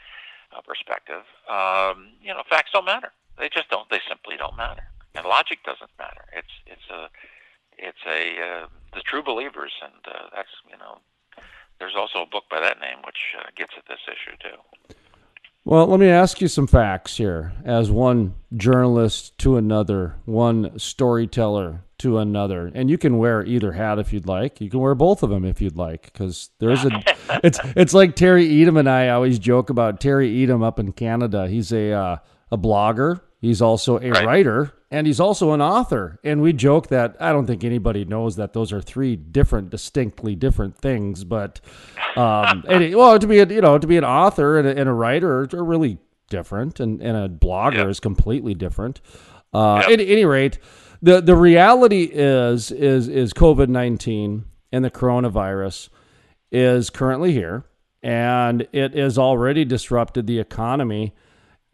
uh, 0.51 0.61
perspective, 0.61 1.21
um, 1.47 2.09
you 2.21 2.33
know, 2.33 2.41
facts 2.49 2.71
don't 2.73 2.85
matter. 2.85 3.11
They 3.37 3.49
just 3.49 3.69
don't. 3.69 3.87
They 3.89 4.01
simply 4.09 4.35
don't 4.35 4.57
matter, 4.57 4.83
and 5.13 5.25
logic 5.25 5.59
doesn't 5.63 5.91
matter. 5.99 6.25
It's 6.33 6.51
it's 6.65 6.89
a 6.89 7.09
it's 7.77 8.03
a 8.07 8.41
uh, 8.41 8.67
the 8.97 9.03
true 9.03 9.21
believers, 9.23 9.71
and 9.83 9.93
uh, 10.07 10.29
that's 10.35 10.49
you 10.69 10.77
know, 10.77 10.97
there's 11.79 11.95
also 11.95 12.23
a 12.23 12.25
book 12.25 12.45
by 12.49 12.59
that 12.59 12.79
name 12.79 12.97
which 13.05 13.35
uh, 13.39 13.49
gets 13.55 13.73
at 13.77 13.85
this 13.87 13.99
issue 14.07 14.35
too. 14.41 14.95
Well, 15.63 15.85
let 15.85 15.99
me 15.99 16.07
ask 16.07 16.41
you 16.41 16.47
some 16.47 16.65
facts 16.65 17.17
here. 17.17 17.51
As 17.63 17.91
one 17.91 18.35
journalist 18.55 19.37
to 19.39 19.57
another, 19.57 20.15
one 20.25 20.79
storyteller 20.79 21.83
to 21.99 22.17
another, 22.19 22.71
and 22.73 22.89
you 22.89 22.97
can 22.97 23.17
wear 23.17 23.45
either 23.45 23.73
hat 23.73 23.99
if 23.99 24.13
you'd 24.13 24.27
like. 24.27 24.61
You 24.61 24.69
can 24.69 24.79
wear 24.79 24.95
both 24.95 25.23
of 25.23 25.29
them 25.29 25.45
if 25.45 25.61
you'd 25.61 25.77
like, 25.77 26.03
because 26.03 26.49
there's 26.59 26.85
a. 26.85 27.03
it's 27.43 27.59
it's 27.75 27.93
like 27.93 28.15
Terry 28.15 28.47
Etam 28.47 28.79
and 28.79 28.89
I 28.89 29.09
always 29.09 29.37
joke 29.37 29.69
about 29.69 30.01
Terry 30.01 30.33
Etam 30.37 30.63
up 30.63 30.79
in 30.79 30.93
Canada. 30.93 31.47
He's 31.47 31.71
a 31.71 31.91
uh, 31.91 32.17
a 32.49 32.57
blogger. 32.57 33.21
He's 33.39 33.61
also 33.61 33.99
a 33.99 34.09
right. 34.09 34.25
writer 34.25 34.73
and 34.89 35.05
he's 35.05 35.19
also 35.19 35.51
an 35.51 35.61
author. 35.61 36.19
And 36.23 36.41
we 36.41 36.53
joke 36.53 36.87
that 36.87 37.15
I 37.19 37.31
don't 37.31 37.45
think 37.45 37.63
anybody 37.63 38.05
knows 38.05 38.35
that 38.37 38.53
those 38.53 38.71
are 38.71 38.81
three 38.81 39.15
different, 39.15 39.69
distinctly 39.69 40.35
different 40.35 40.77
things. 40.77 41.23
But 41.23 41.59
um, 42.15 42.63
and, 42.69 42.95
well, 42.95 43.19
to 43.19 43.27
be 43.27 43.39
a, 43.39 43.47
you 43.47 43.61
know 43.61 43.77
to 43.77 43.87
be 43.87 43.97
an 43.97 44.05
author 44.05 44.57
and 44.57 44.67
a, 44.67 44.77
and 44.77 44.89
a 44.89 44.93
writer 44.93 45.47
are 45.53 45.63
really 45.63 45.97
different, 46.29 46.79
and, 46.79 47.01
and 47.01 47.17
a 47.17 47.29
blogger 47.29 47.75
yep. 47.75 47.87
is 47.87 47.99
completely 47.99 48.53
different. 48.53 49.01
Uh, 49.53 49.83
yep. 49.87 49.99
At 49.99 50.05
any 50.05 50.25
rate, 50.25 50.59
the 51.01 51.21
the 51.21 51.35
reality 51.35 52.03
is 52.03 52.71
is 52.71 53.07
is 53.07 53.33
COVID 53.33 53.67
nineteen 53.67 54.45
and 54.71 54.85
the 54.85 54.91
coronavirus 54.91 55.89
is 56.49 56.89
currently 56.89 57.33
here, 57.33 57.65
and 58.01 58.67
it 58.71 58.95
has 58.95 59.17
already 59.17 59.65
disrupted 59.65 60.27
the 60.27 60.39
economy 60.39 61.13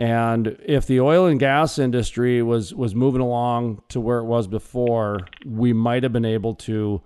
and 0.03 0.57
if 0.65 0.86
the 0.86 1.00
oil 1.00 1.27
and 1.27 1.39
gas 1.39 1.79
industry 1.79 2.43
was 2.43 2.75
was 2.75 2.93
moving 2.93 3.22
along 3.22 3.81
to 3.88 4.01
where 4.01 4.19
it 4.19 4.25
was 4.25 4.48
before, 4.48 5.22
we 5.45 5.72
might 5.72 6.03
have 6.03 6.12
been 6.12 6.25
able 6.25 6.55
to 6.55 7.01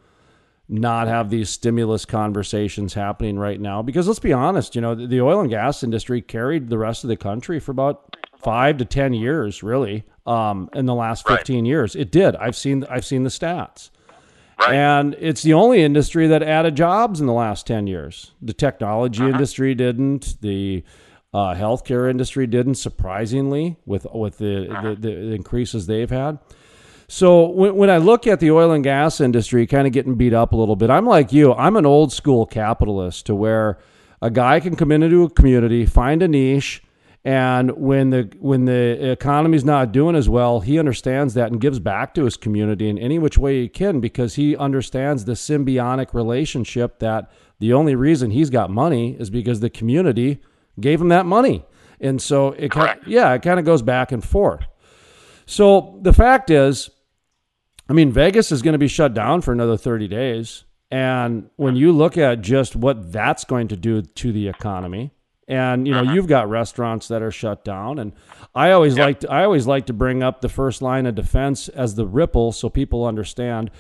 not 0.68 1.08
have 1.08 1.30
these 1.30 1.48
stimulus 1.52 2.06
conversations 2.06 2.96
happening 2.96 3.38
right 3.38 3.62
now. 3.62 3.84
Because 3.84 4.08
let's 4.08 4.20
be 4.20 4.34
honest, 4.34 4.74
you 4.74 4.82
know, 4.82 4.96
the 4.96 5.22
oil 5.22 5.42
and 5.42 5.50
gas 5.52 5.84
industry 5.84 6.24
carried 6.24 6.70
the 6.70 6.80
rest 6.80 7.04
of 7.04 7.10
the 7.10 7.16
country 7.16 7.60
for 7.60 7.70
about 7.70 8.18
five 8.36 8.78
to 8.78 8.86
ten 8.86 9.14
years, 9.14 9.62
really, 9.62 10.04
um, 10.26 10.68
in 10.74 10.88
the 10.88 10.96
last 10.96 11.28
fifteen 11.28 11.66
right. 11.66 11.70
years. 11.70 11.96
It 11.96 12.12
did. 12.12 12.36
I've 12.38 12.56
seen 12.56 12.84
I've 12.90 13.06
seen 13.06 13.22
the 13.22 13.30
stats. 13.30 13.92
Right. 14.60 14.74
And 14.74 15.16
it's 15.20 15.44
the 15.44 15.54
only 15.54 15.84
industry 15.84 16.26
that 16.26 16.42
added 16.42 16.76
jobs 16.76 17.22
in 17.22 17.28
the 17.28 17.34
last 17.34 17.68
10 17.68 17.86
years. 17.86 18.32
The 18.42 18.54
technology 18.54 19.22
uh-huh. 19.22 19.34
industry 19.34 19.76
didn't. 19.76 20.42
The 20.42 20.84
uh, 21.34 21.54
healthcare 21.54 22.10
industry 22.10 22.48
didn't, 22.48 22.76
surprisingly, 22.76 23.78
with 23.86 24.08
with 24.14 24.38
the, 24.38 24.68
the, 24.84 24.96
the 25.00 25.34
increases 25.34 25.88
they've 25.88 26.10
had. 26.10 26.40
So 27.10 27.48
when, 27.50 27.76
when 27.76 27.90
I 27.90 27.98
look 27.98 28.28
at 28.28 28.40
the 28.40 28.52
oil 28.52 28.72
and 28.72 28.84
gas 28.84 29.22
industry 29.22 29.66
kind 29.66 29.88
of 29.88 29.94
getting 29.94 30.16
beat 30.16 30.34
up 30.34 30.52
a 30.52 30.58
little 30.58 30.76
bit, 30.76 30.90
I'm 30.90 31.06
like 31.06 31.32
you. 31.32 31.54
I'm 31.54 31.78
an 31.78 31.86
old 31.86 32.12
school 32.12 32.46
capitalist 32.46 33.26
to 33.28 33.36
where 33.36 33.78
a 34.22 34.30
guy 34.30 34.60
can 34.60 34.76
come 34.76 34.92
into 34.92 35.24
a 35.24 35.30
community, 35.30 35.86
find 35.86 36.22
a 36.22 36.28
niche, 36.28 36.84
and 37.24 37.72
when 37.72 38.10
the 38.10 38.32
when 38.40 38.66
the 38.66 39.12
economy's 39.12 39.66
not 39.66 39.92
doing 39.92 40.16
as 40.16 40.30
well, 40.30 40.62
he 40.62 40.80
understands 40.80 41.34
that 41.34 41.52
and 41.52 41.60
gives 41.60 41.80
back 41.80 42.14
to 42.14 42.24
his 42.24 42.38
community 42.38 42.90
in 42.90 42.98
any 42.98 43.20
which 43.20 43.38
way 43.38 43.62
he 43.62 43.70
can 43.70 44.00
because 44.00 44.36
he 44.36 44.56
understands 44.56 45.26
the 45.26 45.34
symbiotic 45.34 46.14
relationship 46.14 47.00
that 47.00 47.30
the 47.60 47.74
only 47.74 47.96
reason 47.96 48.32
he's 48.32 48.50
got 48.50 48.70
money 48.70 49.18
is 49.20 49.30
because 49.30 49.60
the 49.60 49.70
community 49.70 50.40
gave 50.80 51.02
him 51.02 51.10
that 51.10 51.26
money. 51.26 51.66
And 52.00 52.22
so 52.22 52.50
it 52.52 52.72
kind 52.72 53.00
of, 53.00 53.08
yeah, 53.08 53.34
it 53.34 53.42
kind 53.42 53.60
of 53.60 53.66
goes 53.66 53.82
back 53.82 54.12
and 54.12 54.24
forth. 54.24 54.66
So 55.46 56.00
the 56.02 56.14
fact 56.14 56.50
is, 56.50 56.90
I 57.90 57.94
mean, 57.94 58.12
Vegas 58.12 58.52
is 58.52 58.62
going 58.62 58.74
to 58.74 58.80
be 58.80 58.88
shut 58.88 59.14
down 59.14 59.42
for 59.42 59.52
another 59.52 59.78
30 59.78 60.08
days. 60.08 60.66
And 60.92 61.50
when 61.56 61.76
you 61.76 61.92
look 61.92 62.18
at 62.18 62.42
just 62.42 62.76
what 62.76 63.12
that's 63.12 63.44
going 63.46 63.70
to 63.70 63.76
do 63.76 64.02
to 64.02 64.32
the 64.32 64.48
economy, 64.48 65.12
and 65.48 65.88
you 65.88 65.94
know, 65.94 66.02
uh-huh. 66.02 66.14
you've 66.14 66.28
got 66.28 66.50
restaurants 66.50 67.08
that 67.08 67.22
are 67.22 67.32
shut 67.32 67.64
down, 67.64 68.00
and 68.00 68.14
I 68.54 68.72
always 68.72 68.98
yep. 68.98 69.06
like 69.06 69.20
to, 69.22 69.32
I 69.32 69.44
always 69.46 69.66
like 69.66 69.86
to 69.86 69.94
bring 69.94 70.22
up 70.22 70.42
the 70.42 70.50
first 70.50 70.82
line 70.82 71.06
of 71.06 71.16
defense 71.16 71.70
as 71.70 71.96
the 71.96 72.06
ripple, 72.06 72.52
so 72.52 72.70
people 72.70 73.06
understand. 73.06 73.72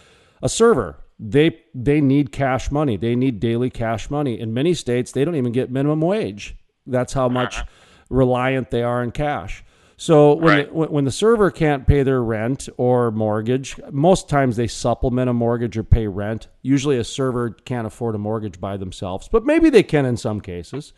A 0.41 0.47
server, 0.47 1.03
they 1.19 1.59
they 1.73 1.99
need 1.99 2.31
cash 2.31 2.71
money. 2.71 2.95
They 2.95 3.15
need 3.15 3.41
daily 3.41 3.69
cash 3.69 4.09
money. 4.09 4.39
In 4.39 4.53
many 4.53 4.73
states, 4.73 5.11
they 5.11 5.25
don't 5.25 5.35
even 5.35 5.51
get 5.51 5.69
minimum 5.69 5.99
wage. 5.99 6.55
That's 6.87 7.13
how 7.13 7.29
much 7.29 7.63
reliant 8.09 8.71
they 8.71 8.83
are 8.83 9.03
in 9.03 9.11
cash. 9.11 9.63
So 9.99 10.33
when, 10.33 10.57
right. 10.57 10.67
the, 10.67 10.73
when 10.73 11.05
the 11.05 11.11
server 11.11 11.49
can't 11.49 11.87
pay 11.87 12.03
their 12.03 12.21
rent 12.21 12.69
or 12.77 13.09
mortgage, 13.09 13.79
most 13.91 14.29
times 14.29 14.55
they 14.55 14.67
supplement 14.67 15.27
a 15.27 15.33
mortgage 15.33 15.75
or 15.75 15.83
pay 15.83 16.05
rent. 16.05 16.47
Usually 16.61 16.97
a 16.97 17.03
server 17.03 17.49
can't 17.49 17.87
afford 17.87 18.13
a 18.13 18.19
mortgage 18.19 18.59
by 18.59 18.77
themselves, 18.77 19.27
but 19.27 19.43
maybe 19.43 19.71
they 19.71 19.81
can 19.81 20.05
in 20.05 20.15
some 20.15 20.39
cases. 20.39 20.93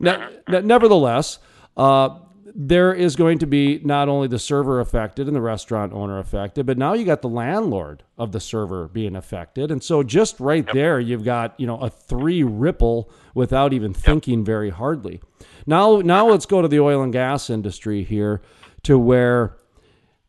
Ne- 0.00 0.40
nevertheless, 0.48 1.38
uh, 1.76 2.18
there 2.54 2.92
is 2.92 3.16
going 3.16 3.38
to 3.38 3.46
be 3.46 3.80
not 3.82 4.08
only 4.08 4.28
the 4.28 4.38
server 4.38 4.80
affected 4.80 5.26
and 5.26 5.34
the 5.34 5.40
restaurant 5.40 5.92
owner 5.92 6.18
affected, 6.18 6.66
but 6.66 6.78
now 6.78 6.92
you 6.92 7.04
got 7.04 7.22
the 7.22 7.28
landlord 7.28 8.02
of 8.18 8.32
the 8.32 8.40
server 8.40 8.88
being 8.88 9.16
affected. 9.16 9.70
And 9.70 9.82
so 9.82 10.02
just 10.02 10.38
right 10.38 10.64
yep. 10.64 10.74
there, 10.74 11.00
you've 11.00 11.24
got, 11.24 11.58
you 11.58 11.66
know, 11.66 11.78
a 11.78 11.88
three 11.88 12.42
ripple 12.42 13.10
without 13.34 13.72
even 13.72 13.94
thinking 13.94 14.40
yep. 14.40 14.46
very 14.46 14.70
hardly. 14.70 15.20
Now, 15.66 15.98
now 15.98 16.28
let's 16.28 16.46
go 16.46 16.60
to 16.60 16.68
the 16.68 16.80
oil 16.80 17.02
and 17.02 17.12
gas 17.12 17.48
industry 17.48 18.04
here 18.04 18.42
to 18.82 18.98
where, 18.98 19.56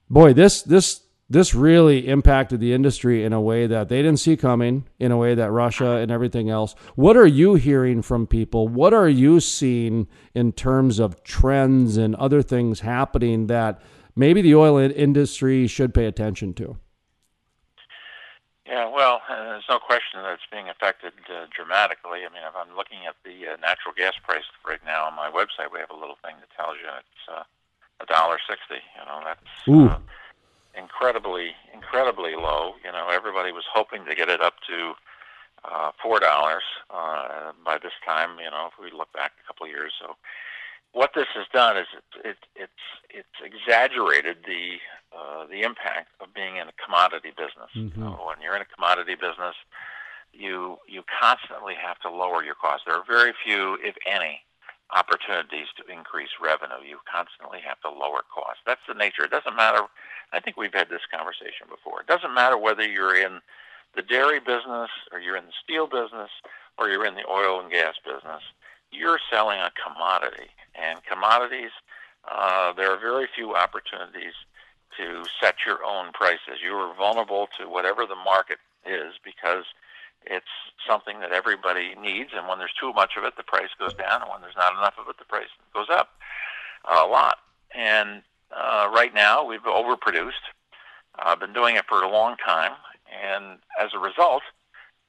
boy, 0.09 0.33
this, 0.33 0.61
this, 0.61 1.02
this 1.33 1.55
really 1.55 2.07
impacted 2.07 2.59
the 2.59 2.73
industry 2.73 3.23
in 3.23 3.33
a 3.33 3.41
way 3.41 3.65
that 3.65 3.89
they 3.89 4.03
didn't 4.03 4.19
see 4.19 4.37
coming, 4.37 4.85
in 4.99 5.11
a 5.11 5.17
way 5.17 5.33
that 5.33 5.49
Russia 5.49 5.95
and 5.95 6.11
everything 6.11 6.51
else. 6.51 6.75
What 6.95 7.17
are 7.17 7.25
you 7.25 7.55
hearing 7.55 8.03
from 8.03 8.27
people? 8.27 8.67
What 8.67 8.93
are 8.93 9.09
you 9.09 9.39
seeing 9.39 10.07
in 10.35 10.51
terms 10.51 10.99
of 10.99 11.23
trends 11.23 11.97
and 11.97 12.13
other 12.15 12.43
things 12.43 12.81
happening 12.81 13.47
that 13.47 13.81
maybe 14.15 14.43
the 14.43 14.53
oil 14.53 14.77
industry 14.77 15.65
should 15.65 15.91
pay 15.91 16.05
attention 16.05 16.53
to? 16.53 16.77
Yeah, 18.67 18.89
well, 18.89 19.21
uh, 19.27 19.43
there's 19.43 19.65
no 19.67 19.79
question 19.79 20.21
that 20.21 20.33
it's 20.33 20.49
being 20.51 20.69
affected 20.69 21.13
uh, 21.29 21.47
dramatically. 21.49 22.21
I 22.25 22.29
mean, 22.31 22.45
if 22.47 22.55
I'm 22.55 22.77
looking 22.77 23.05
at 23.07 23.15
the 23.25 23.53
uh, 23.53 23.57
natural 23.57 23.93
gas 23.97 24.13
price 24.23 24.45
right 24.65 24.79
now 24.85 25.05
on 25.05 25.15
my 25.15 25.29
website, 25.29 25.73
we 25.73 25.79
have 25.79 25.89
a 25.89 25.97
little 25.97 26.17
thing 26.23 26.35
that 26.39 26.49
tells 26.55 26.77
you 26.77 26.87
it's 26.93 27.25
uh, 27.27 27.43
a 28.01 28.05
dollar 28.05 28.37
sixty. 28.47 28.81
You 28.97 29.05
know, 29.05 29.19
that's 29.25 29.91
uh, 29.91 29.97
incredibly, 30.77 31.51
incredibly 31.73 32.35
low. 32.35 32.73
You 32.83 32.91
know, 32.91 33.07
everybody 33.11 33.51
was 33.51 33.63
hoping 33.71 34.05
to 34.05 34.15
get 34.15 34.29
it 34.29 34.41
up 34.41 34.55
to 34.67 34.93
uh, 35.65 35.91
four 36.01 36.19
dollars 36.19 36.63
uh, 36.89 37.51
by 37.65 37.77
this 37.81 37.93
time. 38.05 38.37
You 38.39 38.51
know, 38.51 38.69
if 38.71 38.73
we 38.81 38.95
look 38.95 39.11
back 39.13 39.31
a 39.43 39.47
couple 39.47 39.65
of 39.65 39.71
years. 39.71 39.93
So, 39.99 40.15
what 40.91 41.11
this 41.15 41.27
has 41.35 41.45
done 41.53 41.77
is 41.77 41.87
it, 41.93 42.25
it 42.25 42.37
it's 42.55 42.83
it's 43.09 43.37
exaggerated 43.43 44.37
the 44.45 44.77
uh, 45.15 45.45
the 45.47 45.61
impact 45.61 46.09
of 46.21 46.33
being 46.33 46.57
in 46.57 46.67
a 46.67 46.73
commodity 46.83 47.29
business. 47.29 47.71
Mm-hmm. 47.75 47.99
You 47.99 48.09
know, 48.09 48.23
when 48.25 48.41
you're 48.41 48.55
in 48.55 48.61
a 48.61 48.73
commodity 48.75 49.15
business, 49.15 49.55
you 50.33 50.77
you 50.87 51.03
constantly 51.21 51.75
have 51.75 51.99
to 51.99 52.09
lower 52.09 52.43
your 52.43 52.55
costs. 52.55 52.83
There 52.85 52.95
are 52.95 53.05
very 53.07 53.33
few, 53.45 53.77
if 53.83 53.95
any, 54.05 54.41
opportunities 54.93 55.67
to 55.77 55.83
increase 55.91 56.29
revenue. 56.41 56.85
You 56.85 56.99
constantly 57.09 57.59
have 57.65 57.81
to 57.81 57.89
lower 57.89 58.21
costs. 58.33 58.61
That's 58.65 58.85
the 58.87 58.93
nature. 58.93 59.25
It 59.25 59.31
doesn't 59.31 59.55
matter. 59.55 59.81
I 60.31 60.39
think 60.39 60.57
we've 60.57 60.73
had 60.73 60.89
this 60.89 61.05
conversation 61.11 61.67
before. 61.69 62.01
It 62.01 62.07
doesn't 62.07 62.33
matter 62.33 62.57
whether 62.57 62.85
you're 62.85 63.15
in 63.15 63.41
the 63.95 64.01
dairy 64.01 64.39
business 64.39 64.89
or 65.11 65.19
you're 65.19 65.37
in 65.37 65.45
the 65.45 65.59
steel 65.63 65.87
business 65.87 66.29
or 66.77 66.89
you're 66.89 67.05
in 67.05 67.15
the 67.15 67.27
oil 67.29 67.59
and 67.59 67.71
gas 67.71 67.95
business. 68.03 68.41
You're 68.91 69.19
selling 69.31 69.59
a 69.59 69.71
commodity, 69.73 70.49
and 70.75 71.03
commodities. 71.03 71.71
Uh, 72.29 72.73
there 72.73 72.91
are 72.91 72.99
very 72.99 73.27
few 73.35 73.55
opportunities 73.55 74.33
to 74.97 75.23
set 75.41 75.55
your 75.65 75.83
own 75.83 76.11
prices. 76.13 76.61
You 76.63 76.73
are 76.75 76.95
vulnerable 76.95 77.47
to 77.57 77.67
whatever 77.67 78.05
the 78.05 78.15
market 78.15 78.59
is 78.85 79.13
because 79.23 79.65
it's 80.25 80.45
something 80.87 81.19
that 81.19 81.31
everybody 81.31 81.95
needs, 82.01 82.31
and 82.35 82.47
when 82.47 82.59
there's 82.59 82.73
too 82.79 82.93
much 82.93 83.11
of 83.17 83.23
it, 83.23 83.35
the 83.37 83.43
price 83.43 83.69
goes 83.79 83.93
down, 83.93 84.21
and 84.21 84.29
when 84.29 84.41
there's 84.41 84.55
not 84.57 84.73
enough 84.73 84.95
of 84.99 85.07
it, 85.09 85.17
the 85.17 85.25
price 85.25 85.47
goes 85.73 85.87
up 85.91 86.09
a 86.85 87.05
lot. 87.05 87.37
And 87.75 88.23
uh, 88.55 88.89
right 88.93 89.13
now, 89.13 89.45
we've 89.45 89.63
overproduced. 89.63 90.43
I've 91.19 91.39
been 91.39 91.53
doing 91.53 91.75
it 91.75 91.85
for 91.87 92.01
a 92.01 92.09
long 92.09 92.35
time, 92.45 92.73
and 93.23 93.59
as 93.79 93.91
a 93.93 93.99
result, 93.99 94.43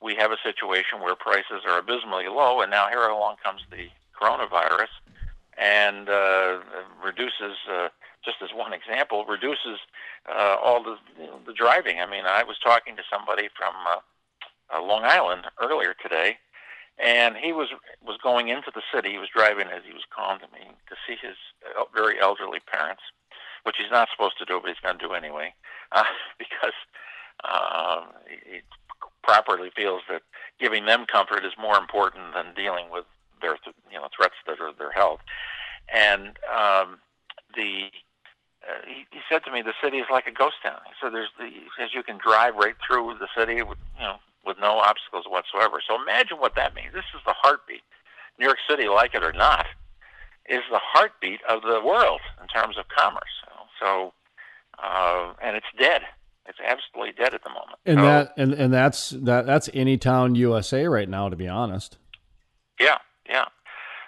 we 0.02 0.14
have 0.16 0.30
a 0.30 0.36
situation 0.42 1.00
where 1.00 1.14
prices 1.14 1.62
are 1.66 1.78
abysmally 1.78 2.28
low, 2.28 2.60
and 2.60 2.70
now 2.70 2.88
here 2.88 3.06
along 3.06 3.36
comes 3.42 3.62
the 3.70 3.88
coronavirus 4.20 4.92
and 5.56 6.08
uh, 6.08 6.58
reduces, 7.02 7.56
uh, 7.70 7.88
just 8.24 8.36
as 8.42 8.50
one 8.54 8.72
example, 8.72 9.24
reduces 9.24 9.78
uh, 10.28 10.56
all 10.62 10.82
the, 10.82 10.96
you 11.18 11.26
know, 11.26 11.38
the 11.46 11.52
driving. 11.52 12.00
I 12.00 12.06
mean, 12.06 12.24
I 12.26 12.42
was 12.42 12.56
talking 12.62 12.96
to 12.96 13.02
somebody 13.10 13.48
from 13.56 13.74
uh, 13.88 14.00
uh, 14.72 14.82
Long 14.82 15.04
Island 15.04 15.46
earlier 15.60 15.94
today, 16.00 16.38
and 16.98 17.36
he 17.36 17.52
was 17.52 17.68
was 18.04 18.18
going 18.22 18.48
into 18.48 18.70
the 18.74 18.82
city. 18.94 19.12
He 19.12 19.18
was 19.18 19.28
driving, 19.34 19.66
as 19.68 19.82
he 19.86 19.92
was 19.92 20.04
calling 20.14 20.38
to 20.40 20.46
me, 20.52 20.70
to 20.88 20.96
see 21.06 21.16
his 21.20 21.36
very 21.94 22.20
elderly 22.20 22.60
parents, 22.60 23.02
which 23.64 23.76
he's 23.78 23.90
not 23.90 24.08
supposed 24.10 24.38
to 24.38 24.44
do, 24.44 24.60
but 24.60 24.68
he's 24.68 24.80
going 24.80 24.98
to 24.98 25.06
do 25.06 25.14
anyway, 25.14 25.54
uh, 25.92 26.04
because 26.38 26.76
uh, 27.42 28.04
he, 28.28 28.56
he 28.56 28.60
properly 29.22 29.70
feels 29.74 30.02
that 30.08 30.22
giving 30.60 30.86
them 30.86 31.06
comfort 31.10 31.44
is 31.44 31.52
more 31.58 31.76
important 31.76 32.34
than 32.34 32.54
dealing 32.54 32.86
with 32.90 33.04
their 33.40 33.56
you 33.90 33.98
know 33.98 34.08
threats 34.16 34.34
that 34.46 34.60
are 34.60 34.72
their 34.72 34.92
health. 34.92 35.20
And 35.92 36.38
um, 36.48 36.98
the 37.56 37.90
uh, 38.64 38.80
he, 38.86 39.04
he 39.10 39.20
said 39.28 39.44
to 39.44 39.52
me, 39.52 39.62
the 39.62 39.74
city 39.82 39.98
is 39.98 40.06
like 40.10 40.26
a 40.26 40.32
ghost 40.32 40.56
town. 40.62 40.80
He 40.86 40.92
said, 41.02 41.12
"There's 41.12 41.30
the, 41.38 41.46
he 41.46 41.68
says 41.78 41.90
you 41.92 42.02
can 42.02 42.18
drive 42.18 42.54
right 42.54 42.76
through 42.86 43.16
the 43.18 43.28
city 43.36 43.62
with 43.62 43.78
you 43.98 44.04
know 44.04 44.16
with 44.46 44.58
no 44.60 44.78
obstacles 44.78 45.24
whatsoever. 45.28 45.80
So 45.86 46.00
imagine 46.00 46.38
what 46.38 46.54
that 46.56 46.74
means. 46.74 46.92
This 46.92 47.08
is 47.14 47.20
the 47.26 47.34
heartbeat. 47.36 47.82
New 48.38 48.46
York 48.46 48.58
City, 48.68 48.88
like 48.88 49.14
it 49.14 49.22
or 49.22 49.32
not, 49.32 49.66
is 50.48 50.62
the 50.70 50.80
heartbeat 50.82 51.40
of 51.48 51.62
the 51.62 51.80
world 51.84 52.20
in 52.42 52.48
terms 52.48 52.76
of 52.76 52.84
commerce. 52.88 53.30
So, 53.80 54.12
uh, 54.82 55.32
and 55.42 55.56
it's 55.56 55.66
dead. 55.78 56.02
It's 56.46 56.58
absolutely 56.64 57.12
dead 57.12 57.34
at 57.34 57.42
the 57.42 57.50
moment. 57.50 57.78
And 57.86 57.98
so, 57.98 58.02
that 58.02 58.32
and, 58.36 58.52
and 58.52 58.72
that's 58.72 59.10
that 59.10 59.46
that's 59.46 59.70
any 59.72 59.96
town 59.96 60.34
USA 60.34 60.86
right 60.86 61.08
now, 61.08 61.28
to 61.28 61.36
be 61.36 61.48
honest. 61.48 61.96
Yeah, 62.78 62.98
yeah. 63.28 63.46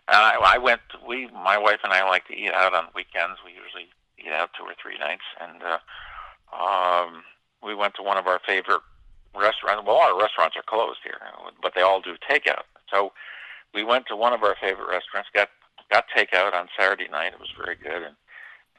And 0.08 0.16
I, 0.18 0.36
I 0.54 0.58
went. 0.58 0.82
We, 1.08 1.28
my 1.28 1.56
wife 1.56 1.78
and 1.82 1.92
I, 1.92 2.06
like 2.06 2.26
to 2.28 2.34
eat 2.34 2.52
out 2.52 2.74
on 2.74 2.86
weekends. 2.94 3.38
We 3.44 3.52
usually 3.52 3.88
eat 4.18 4.32
out 4.32 4.50
two 4.58 4.64
or 4.64 4.74
three 4.80 4.98
nights, 4.98 5.24
and 5.40 5.62
uh, 5.62 5.78
um, 6.54 7.22
we 7.62 7.74
went 7.74 7.94
to 7.94 8.02
one 8.02 8.18
of 8.18 8.26
our 8.26 8.40
favorite 8.46 8.82
restaurant. 9.38 9.84
Well, 9.86 9.96
our 9.96 10.18
restaurants 10.18 10.56
are 10.56 10.62
closed 10.66 11.00
here, 11.04 11.18
but 11.62 11.74
they 11.74 11.82
all 11.82 12.00
do 12.00 12.14
takeout. 12.28 12.64
So 12.90 13.12
we 13.74 13.84
went 13.84 14.06
to 14.08 14.16
one 14.16 14.32
of 14.32 14.42
our 14.42 14.56
favorite 14.60 14.88
restaurants. 14.88 15.28
Got 15.34 15.48
got 15.90 16.06
takeout 16.16 16.54
on 16.54 16.68
Saturday 16.78 17.08
night. 17.08 17.32
It 17.32 17.40
was 17.40 17.50
very 17.56 17.76
good, 17.76 18.02
and 18.02 18.16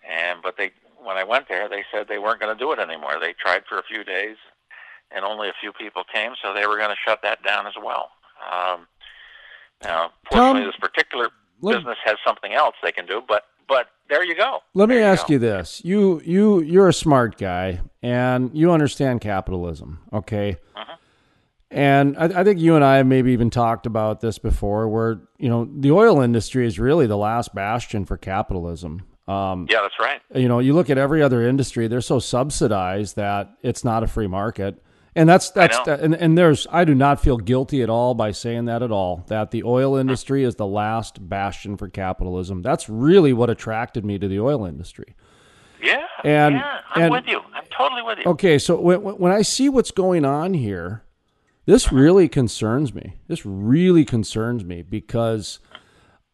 and 0.07 0.41
but 0.41 0.57
they 0.57 0.71
when 1.03 1.17
I 1.17 1.23
went 1.23 1.47
there, 1.47 1.69
they 1.69 1.83
said 1.91 2.07
they 2.07 2.19
weren't 2.19 2.39
going 2.39 2.55
to 2.55 2.59
do 2.59 2.71
it 2.71 2.79
anymore. 2.79 3.17
They 3.19 3.33
tried 3.33 3.63
for 3.69 3.77
a 3.77 3.83
few 3.83 4.03
days, 4.03 4.37
and 5.11 5.23
only 5.23 5.49
a 5.49 5.53
few 5.59 5.71
people 5.71 6.03
came, 6.11 6.33
so 6.41 6.53
they 6.53 6.65
were 6.67 6.77
going 6.77 6.89
to 6.89 6.95
shut 7.05 7.21
that 7.23 7.43
down 7.43 7.67
as 7.67 7.73
well. 7.81 8.09
Um, 8.41 8.87
now, 9.83 10.11
fortunately, 10.29 10.61
Tom, 10.61 10.67
this 10.67 10.75
particular 10.79 11.29
business 11.61 11.97
has 12.03 12.17
something 12.25 12.53
else 12.53 12.75
they 12.81 12.91
can 12.91 13.05
do, 13.05 13.21
but 13.27 13.43
but 13.67 13.87
there 14.09 14.23
you 14.23 14.35
go. 14.35 14.59
Let 14.73 14.89
there 14.89 14.97
me 14.97 15.03
ask 15.03 15.29
you 15.29 15.39
this: 15.39 15.81
you 15.83 16.21
you 16.23 16.61
you're 16.61 16.87
a 16.87 16.93
smart 16.93 17.37
guy, 17.37 17.81
and 18.01 18.51
you 18.53 18.71
understand 18.71 19.21
capitalism, 19.21 19.99
okay? 20.13 20.57
Uh-huh. 20.75 20.95
And 21.69 22.17
I, 22.17 22.39
I, 22.39 22.43
think 22.45 22.61
you 22.61 22.75
and 22.75 22.83
I 22.85 22.97
have 22.97 23.07
maybe 23.07 23.33
even 23.33 23.49
talked 23.49 23.85
about 23.85 24.21
this 24.21 24.39
before, 24.39 24.87
where 24.87 25.21
you 25.37 25.49
know 25.49 25.69
the 25.77 25.91
oil 25.91 26.21
industry 26.21 26.65
is 26.65 26.79
really 26.79 27.07
the 27.07 27.17
last 27.17 27.53
bastion 27.53 28.05
for 28.05 28.17
capitalism. 28.17 29.03
Um, 29.27 29.67
yeah, 29.69 29.81
that's 29.81 29.99
right. 29.99 30.21
You 30.33 30.47
know, 30.47 30.59
you 30.59 30.73
look 30.73 30.89
at 30.89 30.97
every 30.97 31.21
other 31.21 31.45
industry; 31.45 31.87
they're 31.87 32.01
so 32.01 32.19
subsidized 32.19 33.17
that 33.17 33.51
it's 33.61 33.83
not 33.83 34.03
a 34.03 34.07
free 34.07 34.27
market. 34.27 34.81
And 35.17 35.27
that's 35.27 35.49
that's 35.49 35.79
that, 35.85 35.99
and, 36.01 36.13
and 36.13 36.37
there's 36.37 36.67
I 36.71 36.85
do 36.85 36.93
not 36.93 37.19
feel 37.19 37.37
guilty 37.37 37.81
at 37.81 37.89
all 37.89 38.13
by 38.13 38.29
saying 38.31 38.65
that 38.65 38.83
at 38.83 38.91
all. 38.91 39.25
That 39.29 39.49
the 39.49 39.63
oil 39.63 39.95
industry 39.95 40.43
is 40.43 40.57
the 40.57 40.67
last 40.67 41.27
bastion 41.27 41.75
for 41.75 41.89
capitalism. 41.89 42.61
That's 42.61 42.87
really 42.87 43.33
what 43.33 43.49
attracted 43.49 44.05
me 44.05 44.19
to 44.19 44.27
the 44.27 44.39
oil 44.39 44.63
industry. 44.63 45.15
Yeah, 45.81 46.05
and 46.23 46.57
yeah, 46.57 46.81
I'm 46.91 47.01
and, 47.01 47.11
with 47.13 47.25
you. 47.25 47.39
I'm 47.51 47.63
totally 47.75 48.03
with 48.03 48.19
you. 48.19 48.25
Okay, 48.25 48.59
so 48.59 48.79
when 48.79 49.01
when 49.01 49.31
I 49.31 49.41
see 49.41 49.69
what's 49.69 49.89
going 49.89 50.23
on 50.23 50.53
here, 50.53 51.03
this 51.65 51.91
really 51.91 52.29
concerns 52.29 52.93
me. 52.93 53.15
This 53.27 53.43
really 53.43 54.05
concerns 54.05 54.63
me 54.63 54.83
because 54.83 55.57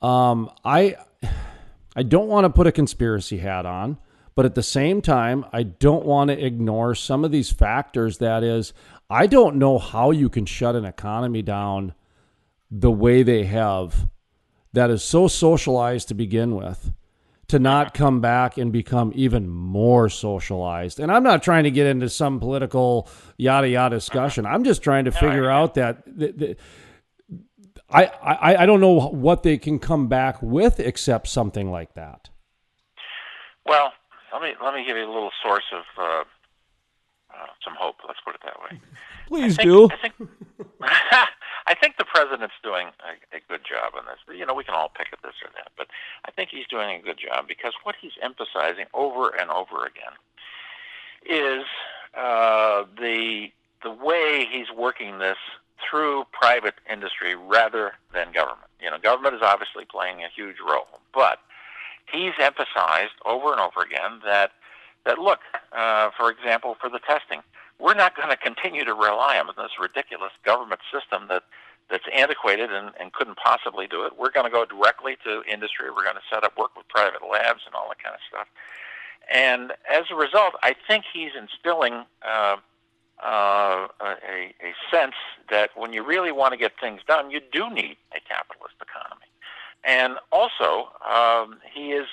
um, 0.02 0.52
I 0.66 0.98
I 1.96 2.04
don't 2.04 2.28
want 2.28 2.44
to 2.44 2.50
put 2.50 2.68
a 2.68 2.72
conspiracy 2.74 3.38
hat 3.38 3.66
on. 3.66 3.98
But 4.36 4.46
at 4.46 4.56
the 4.56 4.64
same 4.64 5.02
time, 5.02 5.46
I 5.54 5.64
don't 5.64 6.06
want 6.06 6.30
to 6.30 6.46
ignore 6.46 6.96
some 6.96 7.24
of 7.24 7.32
these 7.32 7.52
factors. 7.52 8.18
That 8.18 8.44
is, 8.44 8.74
I 9.10 9.28
don't 9.28 9.58
know 9.58 9.78
how 9.78 10.12
you 10.12 10.30
can 10.30 10.46
shut 10.46 10.76
an 10.76 10.86
economy 10.86 11.42
down 11.42 11.94
the 12.72 12.92
way 12.92 13.22
they 13.22 13.44
have, 13.44 14.10
that 14.74 14.90
is 14.90 15.04
so 15.04 15.28
socialized 15.28 16.08
to 16.08 16.16
begin 16.16 16.56
with, 16.56 16.92
to 17.48 17.60
not 17.60 17.94
come 17.94 18.20
back 18.20 18.58
and 18.58 18.72
become 18.72 19.12
even 19.14 19.48
more 19.48 20.10
socialized. 20.10 21.00
And 21.00 21.12
I'm 21.12 21.22
not 21.22 21.44
trying 21.44 21.66
to 21.66 21.72
get 21.72 21.86
into 21.86 22.10
some 22.10 22.40
political 22.40 23.08
yada 23.38 23.70
yada 23.70 23.98
discussion. 23.98 24.48
I'm 24.48 24.64
just 24.64 24.82
trying 24.82 25.06
to 25.06 25.12
figure 25.12 25.48
out 25.52 25.76
that. 25.76 26.04
I, 27.88 28.06
I, 28.06 28.56
I 28.64 28.66
don't 28.66 28.82
know 28.82 29.10
what 29.10 29.44
they 29.44 29.60
can 29.60 29.78
come 29.78 30.08
back 30.08 30.42
with 30.42 30.80
except 30.80 31.28
something 31.28 31.70
like 31.70 31.94
that. 31.94 32.30
Well, 33.68 33.94
let 34.34 34.42
me 34.42 34.54
let 34.64 34.74
me 34.74 34.84
give 34.86 34.98
you 34.98 35.06
a 35.06 35.14
little 35.14 35.32
source 35.44 35.66
of 35.72 35.84
uh, 35.98 36.24
uh, 37.34 37.48
some 37.64 37.76
hope. 37.78 37.98
Let's 38.08 38.20
put 38.26 38.36
it 38.36 38.42
that 38.44 38.60
way. 38.60 38.82
Please 39.28 39.58
I 39.60 39.64
think, 39.64 39.70
do. 39.70 39.90
I 39.90 39.98
think, 39.98 40.14
I 41.68 41.76
think 41.76 41.98
the 41.98 42.06
president's 42.06 42.56
doing 42.64 42.88
a, 43.00 43.38
a 43.38 43.40
good 43.48 43.62
job 43.64 43.94
on 43.98 44.06
this. 44.06 44.18
You 44.36 44.46
know, 44.46 44.54
we 44.54 44.64
can 44.64 44.76
all 44.76 44.90
pick 44.90 45.08
at 45.14 45.22
this 45.22 45.36
or 45.44 45.50
that, 45.56 45.72
but 45.78 45.88
I 46.26 46.32
think 46.32 46.50
he's 46.50 46.68
doing 46.68 46.90
a 46.90 47.02
good 47.02 47.18
job 47.18 47.48
because 47.48 47.74
what 47.84 47.96
he's 48.02 48.12
emphasizing 48.22 48.86
over 48.94 49.30
and 49.30 49.50
over 49.50 49.86
again 49.86 50.14
is 51.26 51.66
uh, 52.18 52.84
the 53.00 53.52
the 53.84 53.92
way 53.92 54.48
he's 54.50 54.68
working 54.76 55.20
this 55.20 55.38
through 55.90 56.24
private 56.32 56.76
industry 56.92 57.36
rather 57.36 57.94
than 58.14 58.32
government. 58.32 58.72
You 58.82 58.90
know, 58.90 58.98
government 58.98 59.36
is 59.36 59.42
obviously 59.42 59.86
playing 59.86 60.24
a 60.24 60.30
huge 60.34 60.58
role, 60.66 61.00
but 61.14 61.40
he's 62.12 62.34
emphasized 62.40 63.14
over 63.26 63.52
and 63.52 63.60
over 63.60 63.82
again 63.82 64.22
that 64.26 64.52
that 65.06 65.20
look, 65.20 65.40
uh, 65.74 66.10
for 66.18 66.32
example, 66.32 66.78
for 66.80 66.90
the 66.90 67.00
testing, 67.00 67.42
we're 67.78 67.94
not 67.94 68.16
going 68.16 68.30
to 68.30 68.38
continue 68.38 68.86
to 68.86 68.94
rely 68.94 69.38
on 69.38 69.48
this 69.58 69.72
ridiculous 69.80 70.32
government 70.46 70.80
system 70.92 71.28
that 71.28 71.44
that's 71.90 72.06
antiquated 72.14 72.72
and, 72.72 72.92
and 73.00 73.12
couldn't 73.12 73.38
possibly 73.38 73.88
do 73.88 74.06
it. 74.06 74.14
We're 74.18 74.32
going 74.32 74.46
to 74.46 74.52
go 74.52 74.66
directly 74.66 75.18
to 75.26 75.44
industry. 75.52 75.90
We're 75.90 76.04
going 76.04 76.16
to 76.16 76.28
set 76.32 76.44
up 76.44 76.58
work 76.58 76.76
with 76.78 76.88
private 76.88 77.22
labs 77.30 77.62
and 77.66 77.76
all 77.76 77.90
that 77.90 78.02
kind 78.02 78.16
of 78.16 78.22
stuff. 78.30 78.48
And 79.32 79.74
as 79.92 80.04
a 80.10 80.16
result, 80.16 80.54
I 80.64 80.76
think 80.88 81.06
he's 81.12 81.32
instilling 81.38 82.06
uh, 82.26 82.58
uh, 83.24 83.88
a, 84.02 84.54
a 84.62 84.74
sense 84.92 85.16
that 85.50 85.72
when 85.76 85.94
you 85.94 86.04
really 86.04 86.32
want 86.32 86.54
to 86.54 86.58
get 86.58 86.74
things 86.80 87.02
done, 87.08 87.32
you 87.32 87.42
do 87.52 87.70
need 87.70 87.98
a 88.16 88.20
capitalist 88.20 88.76
economy. 88.82 89.28
And 89.84 90.18
also, 90.32 90.90
um, 91.08 91.60
he 91.74 91.92
is 91.92 92.08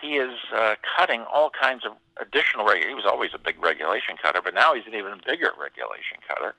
he 0.00 0.16
is 0.16 0.34
uh, 0.54 0.76
cutting 0.96 1.22
all 1.22 1.50
kinds 1.50 1.84
of 1.84 1.92
additional 2.20 2.64
reg- 2.64 2.86
He 2.86 2.94
was 2.94 3.04
always 3.04 3.30
a 3.34 3.38
big 3.38 3.62
regulation 3.62 4.16
cutter, 4.22 4.40
but 4.42 4.54
now 4.54 4.74
he's 4.74 4.86
an 4.86 4.94
even 4.94 5.20
bigger 5.26 5.50
regulation 5.60 6.18
cutter. 6.26 6.54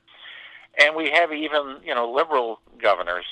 And 0.79 0.95
we 0.95 1.09
have 1.11 1.31
even 1.31 1.77
you 1.83 1.93
know 1.93 2.11
liberal 2.11 2.59
governors 2.81 3.25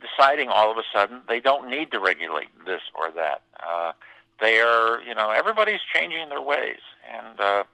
deciding 0.00 0.48
all 0.48 0.70
of 0.70 0.78
a 0.78 0.82
sudden 0.92 1.22
they 1.28 1.40
don't 1.40 1.70
need 1.70 1.90
to 1.92 2.00
regulate 2.00 2.48
this 2.66 2.82
or 2.94 3.10
that. 3.12 3.42
Uh, 3.62 3.92
they 4.40 4.60
are 4.60 5.00
you 5.02 5.14
know 5.14 5.30
everybody's 5.30 5.80
changing 5.94 6.28
their 6.30 6.42
ways, 6.42 6.80
and 7.12 7.40
uh, 7.40 7.64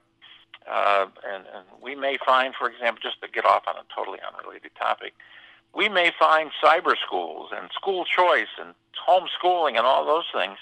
uh, 0.69 1.07
and, 1.27 1.45
and 1.55 1.65
we 1.81 1.95
may 1.95 2.17
find, 2.25 2.53
for 2.53 2.69
example, 2.69 3.01
just 3.01 3.21
to 3.21 3.27
get 3.27 3.45
off 3.45 3.63
on 3.67 3.75
a 3.75 3.83
totally 3.95 4.19
unrelated 4.21 4.71
topic, 4.77 5.13
we 5.75 5.89
may 5.89 6.11
find 6.19 6.51
cyber 6.63 6.93
schools 7.05 7.49
and 7.55 7.69
school 7.71 8.05
choice 8.05 8.47
and 8.59 8.73
homeschooling 9.07 9.77
and 9.77 9.85
all 9.85 10.05
those 10.05 10.25
things 10.33 10.57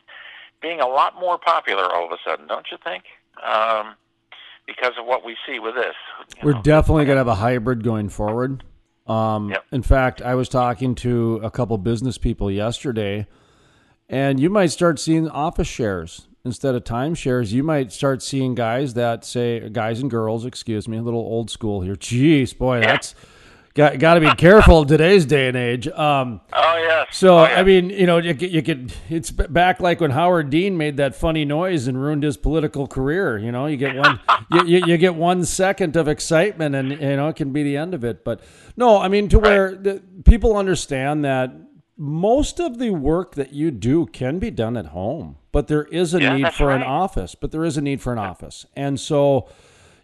being 0.61 0.79
a 0.79 0.87
lot 0.87 1.19
more 1.19 1.37
popular 1.37 1.83
all 1.83 2.05
of 2.05 2.11
a 2.11 2.17
sudden, 2.25 2.47
don't 2.47 2.67
you 2.71 2.77
think? 2.83 3.03
Um, 3.43 3.95
because 4.65 4.93
of 4.99 5.05
what 5.05 5.23
we 5.23 5.37
see 5.47 5.59
with 5.59 5.75
this. 5.75 5.95
We're 6.43 6.53
know. 6.53 6.61
definitely 6.61 7.05
going 7.05 7.15
to 7.15 7.19
have 7.19 7.27
a 7.27 7.35
hybrid 7.35 7.83
going 7.83 8.09
forward. 8.09 8.63
Um, 9.07 9.51
yep. 9.51 9.65
In 9.71 9.81
fact, 9.81 10.21
I 10.21 10.35
was 10.35 10.49
talking 10.49 10.93
to 10.95 11.39
a 11.43 11.49
couple 11.49 11.77
business 11.77 12.17
people 12.17 12.51
yesterday, 12.51 13.27
and 14.09 14.39
you 14.39 14.49
might 14.49 14.67
start 14.67 14.99
seeing 14.99 15.29
office 15.29 15.67
shares 15.67 16.27
instead 16.43 16.75
of 16.75 16.83
timeshares. 16.83 17.53
You 17.53 17.63
might 17.63 17.93
start 17.93 18.21
seeing 18.21 18.55
guys 18.55 18.95
that 18.95 19.23
say, 19.23 19.69
guys 19.69 20.01
and 20.01 20.11
girls, 20.11 20.45
excuse 20.45 20.87
me, 20.87 20.97
a 20.97 21.01
little 21.01 21.21
old 21.21 21.49
school 21.49 21.81
here. 21.81 21.95
Jeez, 21.95 22.57
boy, 22.57 22.81
yeah. 22.81 22.87
that's 22.87 23.15
got 23.77 23.99
got 23.99 24.15
to 24.15 24.19
be 24.19 24.31
careful 24.31 24.85
today's 24.85 25.25
day 25.25 25.47
and 25.47 25.55
age. 25.55 25.87
Um, 25.87 26.41
oh 26.51 26.77
yes. 26.77 27.15
So 27.15 27.37
oh, 27.37 27.43
I 27.43 27.63
mean, 27.63 27.91
you 27.91 28.07
know, 28.07 28.17
you, 28.17 28.33
you 28.33 28.61
could. 28.61 28.91
It's 29.09 29.31
back 29.31 29.79
like 29.79 30.01
when 30.01 30.11
Howard 30.11 30.49
Dean 30.49 30.75
made 30.77 30.97
that 30.97 31.15
funny 31.15 31.45
noise 31.45 31.87
and 31.87 32.01
ruined 32.01 32.23
his 32.23 32.35
political 32.35 32.87
career. 32.87 33.37
You 33.37 33.51
know, 33.51 33.67
you 33.67 33.77
get 33.77 33.95
one, 33.95 34.19
you, 34.51 34.65
you, 34.65 34.85
you, 34.87 34.97
get 34.97 35.15
one 35.15 35.45
second 35.45 35.95
of 35.95 36.07
excitement, 36.07 36.75
and 36.75 36.89
you 36.89 37.15
know 37.15 37.29
it 37.29 37.35
can 37.35 37.53
be 37.53 37.63
the 37.63 37.77
end 37.77 37.93
of 37.93 38.03
it. 38.03 38.25
But 38.25 38.41
no, 38.75 38.97
I 38.97 39.07
mean, 39.07 39.29
to 39.29 39.37
right. 39.37 39.49
where 39.49 39.75
the, 39.75 40.03
people 40.25 40.57
understand 40.57 41.23
that 41.23 41.53
most 41.95 42.59
of 42.59 42.79
the 42.79 42.89
work 42.89 43.35
that 43.35 43.53
you 43.53 43.71
do 43.71 44.07
can 44.07 44.39
be 44.39 44.49
done 44.49 44.75
at 44.75 44.87
home, 44.87 45.37
but 45.51 45.67
there 45.67 45.85
is 45.85 46.13
a 46.15 46.21
yeah, 46.21 46.35
need 46.35 46.53
for 46.53 46.67
right. 46.67 46.77
an 46.77 46.83
office. 46.83 47.35
But 47.35 47.51
there 47.51 47.63
is 47.63 47.77
a 47.77 47.81
need 47.81 48.01
for 48.01 48.11
an 48.11 48.19
office, 48.19 48.65
and 48.75 48.99
so 48.99 49.47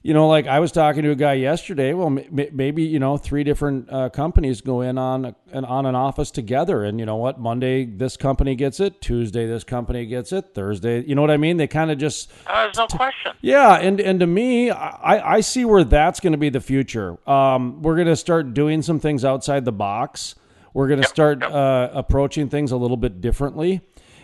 you 0.04 0.14
know, 0.14 0.28
like 0.28 0.48
I 0.48 0.60
was 0.60 0.74
talking 0.74 1.04
to 1.04 1.12
a 1.12 1.16
guy 1.16 1.34
yesterday. 1.34 1.94
Well, 1.94 2.08
m- 2.08 2.50
maybe 2.52 2.84
you 2.84 3.00
know, 3.00 3.16
three 3.16 3.46
different 3.46 3.90
uh, 3.90 4.10
companies 4.10 4.60
go 4.60 4.82
in 4.82 4.98
on 4.98 5.34
an 5.54 5.64
on 5.64 5.86
an 5.86 5.96
office 5.96 6.30
together, 6.30 6.84
and 6.84 7.00
you 7.00 7.06
know 7.06 7.16
what? 7.16 7.40
Monday 7.40 7.86
this 7.86 8.18
company 8.18 8.54
gets 8.56 8.82
it, 8.82 9.00
Tuesday 9.00 9.48
this 9.48 9.64
company 9.64 10.06
gets 10.06 10.34
it, 10.34 10.54
Thursday. 10.54 11.04
You 11.06 11.16
know 11.16 11.22
what 11.22 11.32
I 11.32 11.38
mean? 11.38 11.56
They 11.56 11.68
kind 11.68 11.90
of 11.90 11.98
just. 11.98 12.30
Uh, 12.46 12.64
there's 12.64 12.78
no 12.78 12.88
t- 12.88 12.98
question. 12.98 13.32
Yeah, 13.40 13.76
and 13.76 14.02
and 14.02 14.20
to 14.20 14.28
me, 14.28 14.72
I 14.72 15.36
I 15.36 15.40
see 15.40 15.64
where 15.64 15.86
that's 15.86 16.20
going 16.20 16.34
to 16.34 16.38
be 16.38 16.50
the 16.50 16.62
future. 16.62 17.18
Um, 17.28 17.82
we're 17.82 17.96
going 17.96 18.08
to 18.08 18.18
start 18.18 18.54
doing 18.54 18.82
some 18.82 19.00
things 19.00 19.24
outside 19.24 19.64
the 19.64 19.72
box. 19.72 20.36
We're 20.74 20.88
going 20.88 21.00
to 21.00 21.08
yep, 21.08 21.14
start 21.14 21.42
yep. 21.42 21.52
Uh, 21.52 21.90
approaching 21.94 22.50
things 22.50 22.72
a 22.72 22.78
little 22.78 22.98
bit 22.98 23.22
differently. 23.22 23.82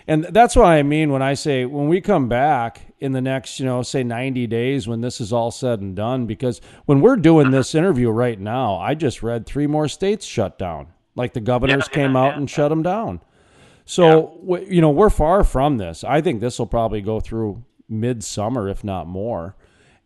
And 0.07 0.23
that's 0.25 0.55
what 0.55 0.65
I 0.65 0.83
mean 0.83 1.11
when 1.11 1.21
I 1.21 1.35
say 1.35 1.65
when 1.65 1.87
we 1.87 2.01
come 2.01 2.27
back 2.27 2.88
in 2.99 3.13
the 3.13 3.21
next, 3.21 3.59
you 3.59 3.65
know, 3.65 3.81
say 3.81 4.03
90 4.03 4.47
days 4.47 4.87
when 4.87 5.01
this 5.01 5.21
is 5.21 5.31
all 5.31 5.51
said 5.51 5.79
and 5.79 5.95
done, 5.95 6.25
because 6.25 6.61
when 6.85 7.01
we're 7.01 7.15
doing 7.15 7.51
this 7.51 7.73
interview 7.73 8.09
right 8.09 8.39
now, 8.39 8.77
I 8.77 8.93
just 8.93 9.23
read 9.23 9.45
three 9.45 9.67
more 9.67 9.87
states 9.87 10.25
shut 10.25 10.57
down. 10.57 10.87
Like 11.15 11.33
the 11.33 11.41
governors 11.41 11.87
yeah, 11.89 11.95
came 11.95 12.13
yeah, 12.13 12.21
out 12.21 12.31
yeah, 12.31 12.37
and 12.37 12.49
shut 12.49 12.69
them 12.69 12.83
down. 12.83 13.21
So, 13.85 14.63
you 14.67 14.81
know, 14.81 14.91
we're 14.91 15.09
far 15.09 15.43
from 15.43 15.77
this. 15.77 16.03
I 16.03 16.21
think 16.21 16.41
this 16.41 16.59
will 16.59 16.67
probably 16.67 17.01
go 17.01 17.19
through 17.19 17.63
midsummer, 17.87 18.69
if 18.69 18.83
not 18.83 19.07
more. 19.07 19.55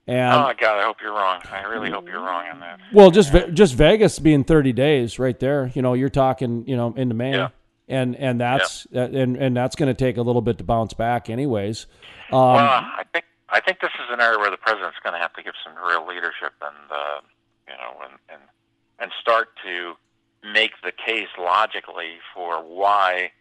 And, 0.07 0.33
oh 0.33 0.53
God, 0.57 0.79
I 0.79 0.83
hope 0.83 0.97
you're 1.01 1.13
wrong. 1.13 1.41
I 1.49 1.63
really 1.63 1.89
hope 1.89 2.07
you're 2.07 2.19
wrong 2.19 2.47
on 2.47 2.59
that. 2.59 2.79
Well, 2.93 3.09
just 3.11 3.33
just 3.53 3.75
Vegas 3.75 4.19
being 4.19 4.43
30 4.43 4.73
days 4.73 5.17
right 5.17 5.39
there. 5.39 5.71
You 5.73 5.81
know, 5.81 5.93
you're 5.93 6.09
talking, 6.09 6.67
you 6.67 6.75
know, 6.75 6.93
into 6.95 7.15
May 7.15 7.47
and 7.87 8.15
and 8.15 8.39
that's 8.39 8.87
yeah. 8.91 9.03
and 9.03 9.35
and 9.35 9.55
that's 9.55 9.75
going 9.75 9.87
to 9.87 9.93
take 9.93 10.17
a 10.17 10.21
little 10.21 10.41
bit 10.41 10.57
to 10.59 10.63
bounce 10.63 10.93
back, 10.93 11.29
anyways. 11.29 11.87
Um, 12.31 12.39
well, 12.39 12.59
I 12.59 13.03
think 13.11 13.25
I 13.49 13.59
think 13.59 13.79
this 13.81 13.91
is 13.95 14.11
an 14.11 14.21
area 14.21 14.39
where 14.39 14.51
the 14.51 14.57
president's 14.57 14.97
going 15.03 15.13
to 15.13 15.19
have 15.19 15.33
to 15.33 15.43
give 15.43 15.53
some 15.63 15.73
real 15.85 16.07
leadership 16.07 16.53
and 16.61 16.91
uh, 16.91 17.19
you 17.67 17.73
know 17.75 18.05
and, 18.05 18.19
and 18.29 18.41
and 18.99 19.11
start 19.19 19.49
to 19.65 19.93
make 20.43 20.71
the 20.83 20.91
case 20.91 21.29
logically 21.37 22.17
for 22.33 22.63
why 22.63 23.31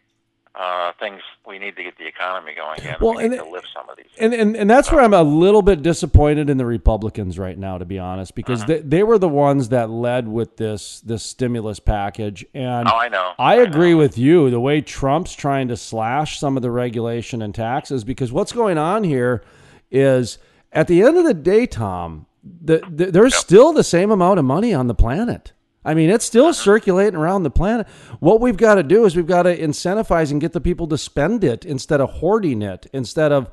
uh, 0.55 0.91
things 0.99 1.21
we 1.47 1.57
need 1.57 1.75
to 1.75 1.83
get 1.83 1.97
the 1.97 2.05
economy 2.05 2.53
going 2.55 2.79
again. 2.79 2.97
Well, 3.01 3.15
we 3.15 3.25
and, 3.25 3.33
to 3.33 3.43
lift 3.43 3.67
some 3.73 3.89
of 3.89 3.97
these. 3.97 4.05
And, 4.19 4.33
and 4.33 4.55
and 4.55 4.69
that's 4.69 4.91
where 4.91 5.01
I'm 5.01 5.13
a 5.13 5.23
little 5.23 5.63
bit 5.63 5.81
disappointed 5.81 6.49
in 6.49 6.57
the 6.57 6.65
Republicans 6.65 7.39
right 7.39 7.57
now, 7.57 7.77
to 7.79 7.85
be 7.85 7.97
honest, 7.97 8.35
because 8.35 8.61
uh-huh. 8.61 8.73
they, 8.73 8.79
they 8.81 9.03
were 9.03 9.17
the 9.17 9.29
ones 9.29 9.69
that 9.69 9.89
led 9.89 10.27
with 10.27 10.57
this 10.57 11.01
this 11.01 11.23
stimulus 11.23 11.79
package. 11.79 12.45
And 12.53 12.87
oh, 12.87 12.95
I 12.95 13.09
know. 13.09 13.33
I, 13.39 13.53
I 13.53 13.55
agree 13.63 13.91
know. 13.91 13.97
with 13.97 14.17
you. 14.17 14.51
The 14.51 14.59
way 14.59 14.81
Trump's 14.81 15.33
trying 15.33 15.69
to 15.69 15.77
slash 15.77 16.39
some 16.39 16.55
of 16.55 16.61
the 16.61 16.71
regulation 16.71 17.41
and 17.41 17.53
taxes, 17.55 18.03
because 18.03 18.31
what's 18.31 18.51
going 18.51 18.77
on 18.77 19.03
here 19.03 19.43
is 19.89 20.37
at 20.71 20.87
the 20.87 21.01
end 21.01 21.17
of 21.17 21.25
the 21.25 21.33
day, 21.33 21.65
Tom, 21.65 22.27
the, 22.43 22.81
the 22.89 23.11
there's 23.11 23.33
yep. 23.33 23.41
still 23.41 23.73
the 23.73 23.83
same 23.83 24.11
amount 24.11 24.37
of 24.37 24.45
money 24.45 24.73
on 24.73 24.87
the 24.87 24.95
planet. 24.95 25.53
I 25.85 25.93
mean, 25.93 26.09
it's 26.09 26.25
still 26.25 26.53
circulating 26.53 27.15
around 27.15 27.43
the 27.43 27.51
planet. 27.51 27.87
What 28.19 28.39
we've 28.39 28.57
got 28.57 28.75
to 28.75 28.83
do 28.83 29.05
is 29.05 29.15
we've 29.15 29.27
got 29.27 29.43
to 29.43 29.57
incentivize 29.57 30.31
and 30.31 30.39
get 30.39 30.53
the 30.53 30.61
people 30.61 30.87
to 30.87 30.97
spend 30.97 31.43
it 31.43 31.65
instead 31.65 31.99
of 31.99 32.09
hoarding 32.09 32.61
it, 32.61 32.87
instead 32.93 33.31
of 33.31 33.49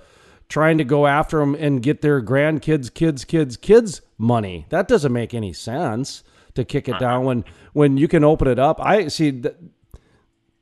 trying 0.48 0.78
to 0.78 0.84
go 0.84 1.06
after 1.06 1.38
them 1.38 1.54
and 1.54 1.82
get 1.82 2.02
their 2.02 2.22
grandkids, 2.22 2.92
kids, 2.92 3.24
kids, 3.24 3.56
kids 3.56 4.02
money. 4.18 4.66
That 4.68 4.88
doesn't 4.88 5.12
make 5.12 5.32
any 5.32 5.52
sense 5.52 6.22
to 6.54 6.64
kick 6.64 6.88
it 6.88 6.98
down 6.98 7.24
when 7.24 7.44
when 7.72 7.96
you 7.96 8.08
can 8.08 8.24
open 8.24 8.48
it 8.48 8.58
up. 8.58 8.80
I 8.80 9.08
see 9.08 9.42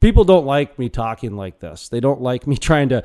people 0.01 0.25
don't 0.25 0.47
like 0.47 0.79
me 0.79 0.89
talking 0.89 1.37
like 1.37 1.61
this. 1.61 1.89
They 1.89 2.01
don't 2.01 2.21
like 2.21 2.47
me 2.47 2.57
trying 2.59 2.91
to 2.91 3.05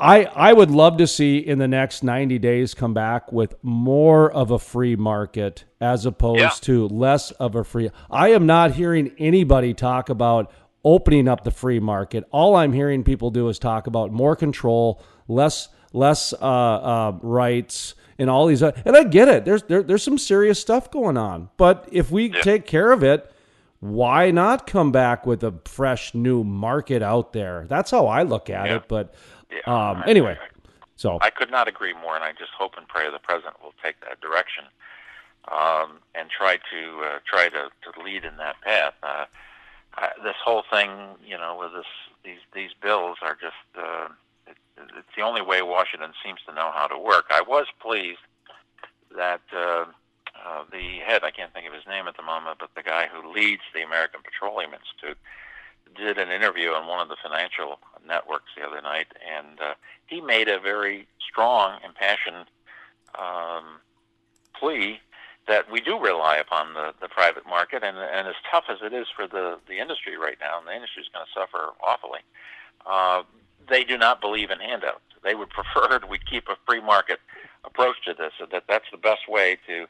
I 0.00 0.24
I 0.24 0.52
would 0.52 0.70
love 0.70 0.96
to 0.98 1.06
see 1.06 1.38
in 1.38 1.58
the 1.58 1.68
next 1.68 2.02
90 2.02 2.38
days 2.38 2.74
come 2.74 2.94
back 2.94 3.30
with 3.32 3.54
more 3.62 4.30
of 4.30 4.50
a 4.50 4.58
free 4.58 4.96
market 4.96 5.64
as 5.80 6.06
opposed 6.06 6.40
yeah. 6.40 6.50
to 6.62 6.88
less 6.88 7.30
of 7.32 7.54
a 7.54 7.64
free. 7.64 7.90
I 8.10 8.30
am 8.30 8.46
not 8.46 8.72
hearing 8.72 9.12
anybody 9.18 9.74
talk 9.74 10.08
about 10.08 10.50
opening 10.84 11.28
up 11.28 11.44
the 11.44 11.50
free 11.50 11.80
market. 11.80 12.24
All 12.30 12.56
I'm 12.56 12.72
hearing 12.72 13.04
people 13.04 13.30
do 13.30 13.48
is 13.48 13.58
talk 13.58 13.86
about 13.86 14.12
more 14.12 14.34
control, 14.36 15.02
less 15.28 15.68
less 15.92 16.32
uh, 16.32 16.36
uh, 16.36 17.18
rights, 17.22 17.94
and 18.18 18.30
all 18.30 18.46
these. 18.46 18.62
And 18.62 18.96
I 18.96 19.04
get 19.04 19.28
it. 19.28 19.44
There's 19.44 19.62
there, 19.64 19.82
there's 19.82 20.02
some 20.02 20.18
serious 20.18 20.60
stuff 20.60 20.90
going 20.90 21.16
on, 21.16 21.50
but 21.56 21.88
if 21.92 22.10
we 22.10 22.30
yeah. 22.30 22.40
take 22.42 22.66
care 22.66 22.92
of 22.92 23.02
it, 23.02 23.30
why 23.80 24.30
not 24.30 24.66
come 24.66 24.92
back 24.92 25.26
with 25.26 25.42
a 25.42 25.54
fresh 25.64 26.14
new 26.14 26.44
market 26.44 27.02
out 27.02 27.32
there? 27.32 27.66
That's 27.68 27.90
how 27.90 28.06
I 28.06 28.22
look 28.22 28.50
at 28.50 28.66
yeah. 28.66 28.76
it. 28.76 28.88
But 28.88 29.14
yeah, 29.50 29.90
um, 29.90 30.02
anyway, 30.06 30.38
so 30.96 31.18
I 31.20 31.30
could 31.30 31.50
not 31.50 31.68
agree 31.68 31.94
more, 31.94 32.14
and 32.14 32.24
I 32.24 32.32
just 32.32 32.52
hope 32.56 32.74
and 32.76 32.86
pray 32.88 33.10
the 33.10 33.18
president 33.18 33.62
will 33.62 33.74
take 33.82 34.00
that 34.00 34.20
direction 34.20 34.64
um, 35.50 35.98
and 36.14 36.30
try 36.30 36.56
to 36.56 37.02
uh, 37.04 37.18
try 37.26 37.48
to, 37.48 37.70
to 37.82 38.02
lead 38.02 38.24
in 38.24 38.36
that 38.36 38.60
path. 38.62 38.94
Uh, 39.02 39.24
I, 39.94 40.10
this 40.22 40.36
whole 40.44 40.62
thing, 40.70 40.90
you 41.24 41.36
know, 41.36 41.56
with 41.58 41.72
this 41.72 41.90
these 42.24 42.40
these 42.54 42.70
bills 42.80 43.18
are 43.22 43.34
just 43.40 43.54
uh, 43.76 44.08
it, 44.46 44.56
it's 44.96 45.08
the 45.16 45.22
only 45.22 45.42
way 45.42 45.62
Washington 45.62 46.12
seems 46.24 46.40
to 46.46 46.54
know 46.54 46.70
how 46.74 46.86
to 46.86 46.98
work. 46.98 47.26
I 47.30 47.42
was 47.42 47.66
pleased 47.80 48.20
that 49.16 49.42
uh, 49.54 49.86
uh, 50.46 50.64
the 50.70 50.98
head, 51.04 51.24
I 51.24 51.30
can't 51.30 51.52
think 51.52 51.66
of 51.66 51.74
his 51.74 51.86
name 51.86 52.06
at 52.08 52.16
the 52.16 52.22
moment, 52.22 52.58
but 52.60 52.70
the 52.74 52.82
guy 52.82 53.08
who 53.08 53.32
leads 53.32 53.62
the 53.74 53.82
American 53.82 54.20
Petroleum 54.22 54.72
Institute, 54.72 55.18
did 55.96 56.18
an 56.18 56.30
interview 56.30 56.70
on 56.70 56.86
one 56.86 57.00
of 57.00 57.08
the 57.08 57.16
financial 57.22 57.78
networks 58.06 58.50
the 58.56 58.62
other 58.62 58.80
night, 58.80 59.06
and 59.24 59.60
uh, 59.60 59.74
he 60.06 60.20
made 60.20 60.48
a 60.48 60.58
very 60.58 61.06
strong, 61.20 61.78
impassioned 61.84 62.46
um, 63.18 63.80
plea 64.58 65.00
that 65.48 65.70
we 65.70 65.80
do 65.80 65.98
rely 65.98 66.36
upon 66.36 66.74
the, 66.74 66.94
the 67.00 67.08
private 67.08 67.46
market, 67.46 67.82
and, 67.82 67.96
and 67.96 68.28
as 68.28 68.34
tough 68.50 68.64
as 68.68 68.78
it 68.82 68.92
is 68.92 69.06
for 69.14 69.26
the, 69.26 69.58
the 69.68 69.78
industry 69.78 70.16
right 70.16 70.36
now, 70.40 70.58
and 70.58 70.66
the 70.66 70.74
industry 70.74 71.02
is 71.02 71.08
going 71.12 71.26
to 71.26 71.40
suffer 71.40 71.70
awfully, 71.86 72.20
uh, 72.86 73.22
they 73.68 73.84
do 73.84 73.98
not 73.98 74.20
believe 74.20 74.50
in 74.50 74.60
handouts. 74.60 75.00
They 75.22 75.34
would 75.34 75.50
prefer 75.58 76.00
we 76.08 76.18
keep 76.18 76.48
a 76.48 76.56
free 76.66 76.80
market 76.80 77.20
approach 77.64 77.96
to 78.06 78.14
this, 78.14 78.32
so 78.38 78.46
that 78.52 78.64
that's 78.68 78.86
the 78.90 78.98
best 78.98 79.28
way 79.28 79.58
to 79.66 79.86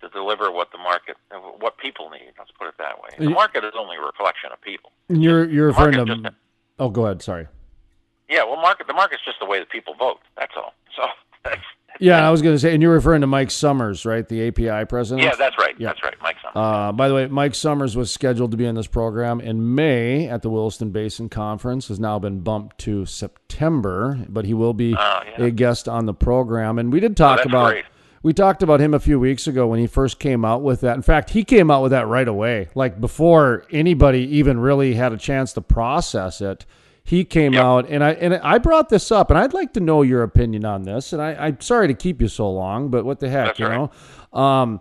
to 0.00 0.08
deliver 0.10 0.50
what 0.50 0.70
the 0.72 0.78
market, 0.78 1.16
what 1.58 1.78
people 1.78 2.10
need. 2.10 2.32
Let's 2.38 2.50
put 2.58 2.68
it 2.68 2.74
that 2.78 3.00
way. 3.02 3.10
The 3.18 3.30
market 3.30 3.64
is 3.64 3.72
only 3.78 3.96
a 3.96 4.00
reflection 4.00 4.50
of 4.52 4.60
people. 4.60 4.92
You're 5.08 5.48
you're 5.48 5.68
referring 5.68 6.06
to. 6.06 6.34
oh, 6.78 6.90
go 6.90 7.06
ahead. 7.06 7.22
Sorry. 7.22 7.46
Yeah, 8.28 8.44
well, 8.44 8.56
market 8.56 8.86
the 8.86 8.92
market's 8.92 9.24
just 9.24 9.38
the 9.40 9.46
way 9.46 9.58
that 9.58 9.70
people 9.70 9.94
vote. 9.94 10.18
That's 10.36 10.52
all. 10.56 10.74
So 10.98 11.04
that's, 11.44 11.62
yeah, 12.00 12.26
I 12.26 12.30
was 12.30 12.42
going 12.42 12.54
to 12.54 12.58
say, 12.58 12.74
and 12.74 12.82
you're 12.82 12.92
referring 12.92 13.22
to 13.22 13.26
Mike 13.26 13.48
Sommers, 13.48 14.04
right? 14.04 14.28
The 14.28 14.48
API 14.48 14.84
president. 14.86 15.24
Yeah, 15.24 15.34
that's 15.36 15.56
right. 15.58 15.74
Yeah. 15.78 15.88
That's 15.88 16.02
right, 16.02 16.14
Mike 16.20 16.36
Sommers. 16.42 16.88
Uh, 16.88 16.92
by 16.92 17.08
the 17.08 17.14
way, 17.14 17.26
Mike 17.26 17.52
Sommers 17.52 17.96
was 17.96 18.10
scheduled 18.10 18.50
to 18.50 18.56
be 18.56 18.66
in 18.66 18.74
this 18.74 18.86
program 18.86 19.40
in 19.40 19.74
May 19.74 20.28
at 20.28 20.42
the 20.42 20.50
Williston 20.50 20.90
Basin 20.90 21.28
Conference. 21.28 21.88
Has 21.88 21.98
now 21.98 22.18
been 22.18 22.40
bumped 22.40 22.78
to 22.78 23.06
September, 23.06 24.24
but 24.28 24.44
he 24.44 24.54
will 24.54 24.74
be 24.74 24.94
uh, 24.94 25.22
yeah. 25.38 25.44
a 25.46 25.50
guest 25.50 25.88
on 25.88 26.06
the 26.06 26.14
program. 26.14 26.78
And 26.78 26.92
we 26.92 27.00
did 27.00 27.16
talk 27.16 27.40
oh, 27.40 27.48
about. 27.48 27.70
Great. 27.70 27.84
We 28.22 28.32
talked 28.32 28.62
about 28.62 28.80
him 28.80 28.94
a 28.94 29.00
few 29.00 29.20
weeks 29.20 29.46
ago 29.46 29.66
when 29.66 29.78
he 29.78 29.86
first 29.86 30.18
came 30.18 30.44
out 30.44 30.62
with 30.62 30.80
that. 30.80 30.96
In 30.96 31.02
fact, 31.02 31.30
he 31.30 31.44
came 31.44 31.70
out 31.70 31.82
with 31.82 31.92
that 31.92 32.06
right 32.06 32.26
away, 32.26 32.68
like 32.74 33.00
before 33.00 33.64
anybody 33.70 34.20
even 34.36 34.58
really 34.58 34.94
had 34.94 35.12
a 35.12 35.16
chance 35.16 35.52
to 35.54 35.60
process 35.60 36.40
it 36.40 36.66
he 37.08 37.24
came 37.24 37.54
yep. 37.54 37.64
out 37.64 37.88
and 37.88 38.04
I 38.04 38.10
and 38.12 38.34
I 38.34 38.58
brought 38.58 38.90
this 38.90 39.10
up 39.10 39.30
and 39.30 39.38
I'd 39.38 39.54
like 39.54 39.72
to 39.72 39.80
know 39.80 40.02
your 40.02 40.22
opinion 40.22 40.66
on 40.66 40.82
this 40.82 41.14
and 41.14 41.22
I, 41.22 41.48
am 41.48 41.58
sorry 41.58 41.88
to 41.88 41.94
keep 41.94 42.20
you 42.20 42.28
so 42.28 42.50
long 42.50 42.90
but 42.90 43.06
what 43.06 43.18
the 43.18 43.30
heck 43.30 43.46
That's 43.46 43.60
you 43.60 43.66
right. 43.66 43.90
know 44.34 44.38
um, 44.38 44.80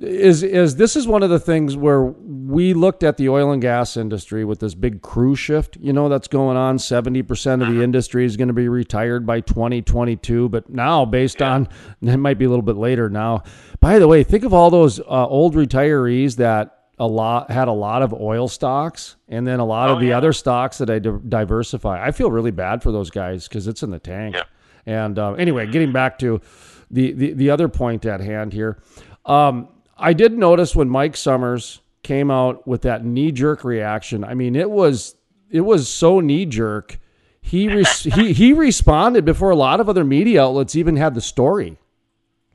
is 0.00 0.42
is 0.42 0.76
this 0.76 0.96
is 0.96 1.06
one 1.06 1.22
of 1.22 1.30
the 1.30 1.38
things 1.38 1.76
where 1.76 2.02
we 2.02 2.72
looked 2.72 3.02
at 3.02 3.16
the 3.18 3.28
oil 3.28 3.52
and 3.52 3.60
gas 3.60 3.96
industry 3.96 4.44
with 4.44 4.58
this 4.60 4.74
big 4.74 5.02
crew 5.02 5.36
shift 5.36 5.76
you 5.80 5.92
know 5.92 6.08
that's 6.08 6.26
going 6.26 6.56
on 6.56 6.78
70% 6.78 7.20
of 7.54 7.60
the 7.60 7.66
uh-huh. 7.66 7.82
industry 7.82 8.24
is 8.24 8.36
going 8.36 8.48
to 8.48 8.54
be 8.54 8.68
retired 8.68 9.26
by 9.26 9.40
2022 9.40 10.48
but 10.48 10.70
now 10.70 11.04
based 11.04 11.40
yeah. 11.40 11.52
on 11.52 11.68
it 12.02 12.16
might 12.16 12.38
be 12.38 12.46
a 12.46 12.48
little 12.48 12.62
bit 12.62 12.76
later 12.76 13.10
now 13.10 13.42
by 13.80 13.98
the 13.98 14.08
way 14.08 14.24
think 14.24 14.44
of 14.44 14.54
all 14.54 14.70
those 14.70 15.00
uh, 15.00 15.26
old 15.26 15.54
retirees 15.54 16.36
that 16.36 16.80
a 16.98 17.06
lot 17.06 17.50
had 17.50 17.66
a 17.66 17.72
lot 17.72 18.02
of 18.02 18.12
oil 18.12 18.46
stocks 18.46 19.16
and 19.28 19.46
then 19.46 19.58
a 19.58 19.64
lot 19.64 19.88
oh, 19.88 19.94
of 19.94 20.00
the 20.00 20.08
yeah. 20.08 20.18
other 20.18 20.34
stocks 20.34 20.76
that 20.78 20.90
I 20.90 20.98
di- 20.98 21.18
diversify. 21.26 22.06
I 22.06 22.10
feel 22.12 22.30
really 22.30 22.50
bad 22.50 22.82
for 22.82 22.92
those 22.92 23.08
guys 23.08 23.48
because 23.48 23.66
it's 23.66 23.82
in 23.82 23.90
the 23.90 23.98
tank. 23.98 24.34
Yeah. 24.34 24.42
And 24.84 25.18
uh, 25.18 25.32
anyway, 25.32 25.66
getting 25.66 25.92
back 25.92 26.18
to 26.18 26.42
the, 26.90 27.12
the 27.12 27.32
the 27.32 27.50
other 27.50 27.68
point 27.68 28.04
at 28.04 28.20
hand 28.20 28.52
here, 28.52 28.82
um, 29.24 29.68
I 30.00 30.14
did 30.14 30.36
notice 30.36 30.74
when 30.74 30.88
Mike 30.88 31.14
Sommers 31.14 31.80
came 32.02 32.30
out 32.30 32.66
with 32.66 32.82
that 32.82 33.04
knee 33.04 33.30
jerk 33.30 33.62
reaction. 33.62 34.24
I 34.24 34.34
mean, 34.34 34.56
it 34.56 34.70
was 34.70 35.14
it 35.50 35.60
was 35.60 35.88
so 35.88 36.20
knee 36.20 36.46
jerk. 36.46 36.98
He, 37.42 37.82
he 38.04 38.32
he 38.32 38.52
responded 38.52 39.24
before 39.24 39.50
a 39.50 39.56
lot 39.56 39.80
of 39.80 39.88
other 39.88 40.04
media 40.04 40.42
outlets 40.42 40.74
even 40.74 40.96
had 40.96 41.14
the 41.14 41.20
story. 41.20 41.76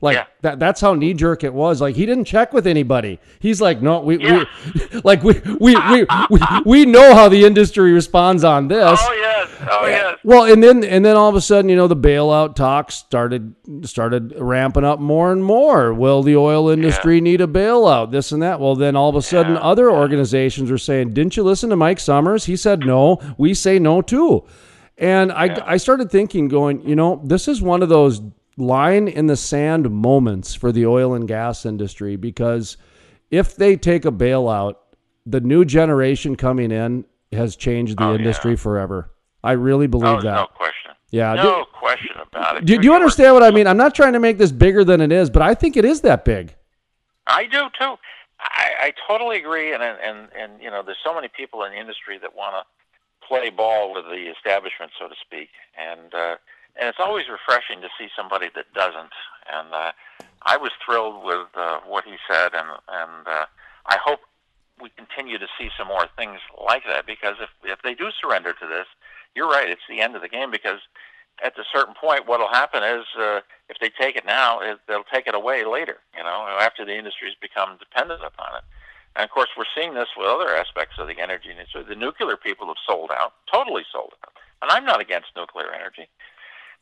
Like 0.02 0.16
yeah. 0.16 0.26
that 0.42 0.58
that's 0.58 0.82
how 0.82 0.92
knee 0.92 1.14
jerk 1.14 1.42
it 1.42 1.54
was. 1.54 1.80
Like 1.80 1.96
he 1.96 2.04
didn't 2.04 2.26
check 2.26 2.52
with 2.52 2.66
anybody. 2.66 3.18
He's 3.40 3.62
like, 3.62 3.80
no, 3.80 4.00
we, 4.00 4.22
yeah. 4.22 4.44
we 4.92 5.00
like 5.04 5.22
we 5.22 5.40
we, 5.58 5.74
we 5.74 6.06
we 6.28 6.40
we 6.66 6.86
know 6.86 7.14
how 7.14 7.30
the 7.30 7.46
industry 7.46 7.92
responds 7.92 8.44
on 8.44 8.68
this. 8.68 9.00
Oh 9.02 9.12
yes. 9.14 9.50
Oh 9.70 9.86
yes. 9.86 10.18
Well, 10.22 10.44
and 10.44 10.62
then 10.62 10.84
and 10.84 11.02
then 11.02 11.16
all 11.16 11.30
of 11.30 11.34
a 11.34 11.40
sudden, 11.40 11.70
you 11.70 11.76
know, 11.76 11.88
the 11.88 11.96
bailout 11.96 12.56
talks 12.56 12.96
started 12.96 13.54
started 13.84 14.34
ramping 14.38 14.84
up 14.84 15.00
more 15.00 15.32
and 15.32 15.42
more. 15.42 15.94
Will 15.94 16.22
the 16.22 16.36
oil 16.36 16.68
industry 16.68 17.14
yeah. 17.14 17.22
need 17.22 17.40
a 17.40 17.46
bailout? 17.46 18.10
This 18.10 18.32
and 18.32 18.42
that. 18.42 18.60
Well, 18.60 18.76
then 18.76 18.96
all 18.96 19.08
of 19.08 19.16
a 19.16 19.22
sudden 19.22 19.56
other 19.56 19.90
organizations 19.90 20.70
are 20.70 20.76
saying, 20.76 21.14
Didn't 21.14 21.38
you 21.38 21.42
listen 21.42 21.70
to 21.70 21.76
Mike 21.76 21.98
Sommers? 21.98 22.44
He 22.44 22.56
said 22.56 22.80
no. 22.80 23.18
We 23.38 23.54
say 23.54 23.78
no 23.78 24.02
too. 24.02 24.44
And 24.98 25.32
I 25.32 25.62
I 25.64 25.76
started 25.78 26.10
thinking, 26.10 26.48
going, 26.48 26.86
you 26.86 26.96
know, 26.96 27.22
this 27.24 27.48
is 27.48 27.62
one 27.62 27.82
of 27.82 27.88
those 27.88 28.20
line 28.56 29.08
in 29.08 29.26
the 29.26 29.36
sand 29.36 29.90
moments 29.90 30.54
for 30.54 30.72
the 30.72 30.86
oil 30.86 31.14
and 31.14 31.28
gas 31.28 31.66
industry 31.66 32.16
because 32.16 32.76
if 33.30 33.56
they 33.56 33.76
take 33.76 34.04
a 34.04 34.12
bailout, 34.12 34.76
the 35.24 35.40
new 35.40 35.64
generation 35.64 36.36
coming 36.36 36.70
in 36.70 37.04
has 37.32 37.56
changed 37.56 37.98
the 37.98 38.04
oh, 38.04 38.14
industry 38.14 38.52
yeah. 38.52 38.56
forever. 38.56 39.10
I 39.42 39.52
really 39.52 39.86
believe 39.86 40.18
oh, 40.18 40.22
that. 40.22 40.34
No 40.34 40.46
question. 40.46 40.92
Yeah. 41.10 41.34
No 41.34 41.42
do, 41.42 41.64
question 41.72 42.16
about 42.20 42.56
it. 42.56 42.64
Do, 42.64 42.78
do 42.78 42.84
you 42.84 42.94
understand 42.94 43.34
what 43.34 43.42
I 43.42 43.50
mean? 43.50 43.66
I'm 43.66 43.76
not 43.76 43.94
trying 43.94 44.12
to 44.14 44.20
make 44.20 44.38
this 44.38 44.52
bigger 44.52 44.84
than 44.84 45.00
it 45.00 45.12
is, 45.12 45.30
but 45.30 45.42
I 45.42 45.54
think 45.54 45.76
it 45.76 45.84
is 45.84 46.00
that 46.02 46.24
big. 46.24 46.54
I 47.26 47.44
do 47.44 47.66
too. 47.78 47.96
I, 48.38 48.70
I 48.80 48.92
totally 49.08 49.38
agree, 49.38 49.72
and 49.72 49.82
and 49.82 50.28
and 50.38 50.62
you 50.62 50.70
know, 50.70 50.82
there's 50.84 50.98
so 51.04 51.14
many 51.14 51.28
people 51.28 51.64
in 51.64 51.72
the 51.72 51.78
industry 51.78 52.18
that 52.18 52.36
want 52.36 52.54
to 52.54 53.26
play 53.26 53.50
ball 53.50 53.94
with 53.94 54.04
the 54.04 54.30
establishment, 54.36 54.92
so 54.98 55.08
to 55.08 55.14
speak, 55.20 55.48
and 55.76 56.14
uh, 56.14 56.36
and 56.78 56.88
it's 56.88 57.00
always 57.00 57.24
refreshing 57.28 57.80
to 57.80 57.88
see 57.98 58.08
somebody 58.16 58.48
that 58.54 58.72
doesn't. 58.74 59.12
And 59.52 59.72
uh, 59.72 59.92
I 60.42 60.56
was 60.56 60.70
thrilled 60.84 61.24
with 61.24 61.48
uh, 61.54 61.80
what 61.86 62.04
he 62.04 62.16
said, 62.28 62.52
and 62.54 62.68
and 62.88 63.26
uh, 63.26 63.46
I 63.86 63.98
hope 64.04 64.20
we 64.80 64.90
continue 64.90 65.38
to 65.38 65.46
see 65.58 65.70
some 65.78 65.88
more 65.88 66.06
things 66.16 66.40
like 66.68 66.82
that 66.88 67.06
because 67.06 67.36
if 67.40 67.50
if 67.64 67.80
they 67.82 67.94
do 67.94 68.10
surrender 68.20 68.52
to 68.52 68.66
this, 68.66 68.86
you're 69.34 69.48
right, 69.48 69.68
it's 69.68 69.86
the 69.88 70.00
end 70.00 70.16
of 70.16 70.22
the 70.22 70.28
game 70.28 70.50
because 70.50 70.80
at 71.44 71.58
a 71.58 71.64
certain 71.72 71.94
point, 71.94 72.26
what 72.26 72.40
will 72.40 72.48
happen 72.48 72.82
is 72.82 73.04
uh, 73.18 73.40
if 73.68 73.76
they 73.80 73.90
take 73.90 74.16
it 74.16 74.24
now, 74.24 74.60
it, 74.60 74.78
they'll 74.88 75.04
take 75.12 75.26
it 75.26 75.34
away 75.34 75.64
later. 75.64 75.98
You 76.16 76.24
know, 76.24 76.46
after 76.60 76.84
the 76.84 76.96
industry's 76.96 77.36
become 77.40 77.76
dependent 77.78 78.22
upon 78.24 78.56
it. 78.56 78.64
And 79.16 79.24
of 79.24 79.30
course, 79.30 79.48
we're 79.56 79.68
seeing 79.74 79.94
this 79.94 80.08
with 80.16 80.26
other 80.26 80.54
aspects 80.56 80.96
of 80.98 81.08
the 81.08 81.20
energy 81.20 81.50
industry. 81.50 81.84
The 81.88 81.94
nuclear 81.94 82.36
people 82.36 82.66
have 82.68 82.80
sold 82.86 83.10
out, 83.12 83.32
totally 83.50 83.84
sold 83.90 84.12
out. 84.24 84.32
And 84.60 84.70
I'm 84.70 84.84
not 84.84 85.00
against 85.00 85.28
nuclear 85.36 85.72
energy 85.72 86.08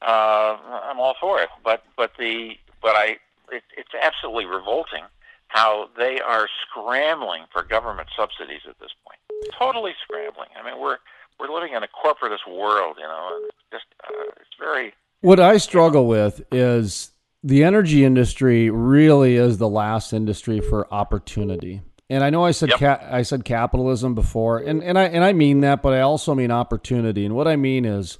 uh, 0.07 0.57
I'm 0.91 0.99
all 0.99 1.15
for 1.21 1.41
it. 1.41 1.49
But 1.65 1.85
but 1.97 2.13
the 2.19 2.53
but 2.83 2.95
I 2.97 3.17
it, 3.51 3.63
it's 3.77 3.95
absolutely 4.01 4.47
revolting 4.47 5.05
how 5.49 5.89
they 5.97 6.21
are 6.21 6.49
scrambling 6.69 7.45
for 7.53 7.63
government 7.63 8.09
subsidies 8.17 8.63
at 8.69 8.79
this 8.81 8.91
point. 9.07 9.19
Totally 9.59 9.93
scrambling. 10.03 10.49
I 10.61 10.65
mean, 10.69 10.81
we're 10.81 10.99
we're 11.39 11.53
living 11.53 11.75
in 11.75 11.83
a 11.83 11.89
corporatist 11.89 12.51
world, 12.51 12.97
you 12.99 13.05
know. 13.05 13.49
Just 13.73 13.85
uh, 14.09 14.31
it's 14.37 14.57
very. 14.59 14.95
What 15.21 15.41
I 15.41 15.57
struggle 15.57 16.07
with 16.07 16.43
is 16.53 17.11
the 17.43 17.65
energy 17.65 18.05
industry 18.05 18.71
really 18.71 19.37
is 19.37 19.59
the 19.59 19.69
last 19.69 20.13
industry 20.13 20.61
for 20.61 20.93
opportunity. 20.93 21.83
And 22.11 22.23
I 22.23 22.31
know 22.31 22.45
I 22.45 22.51
said 22.51 22.71
yep. 22.71 22.79
ca- 22.79 23.07
I 23.11 23.23
said 23.23 23.45
capitalism 23.45 24.15
before, 24.15 24.59
and, 24.59 24.83
and 24.83 24.99
I 24.99 25.05
and 25.05 25.25
I 25.25 25.33
mean 25.33 25.61
that, 25.61 25.83
but 25.83 25.95
I 25.95 26.01
also 26.01 26.35
mean 26.35 26.51
opportunity. 26.51 27.25
And 27.25 27.35
what 27.35 27.49
I 27.49 27.57
mean 27.57 27.85
is 27.85 28.19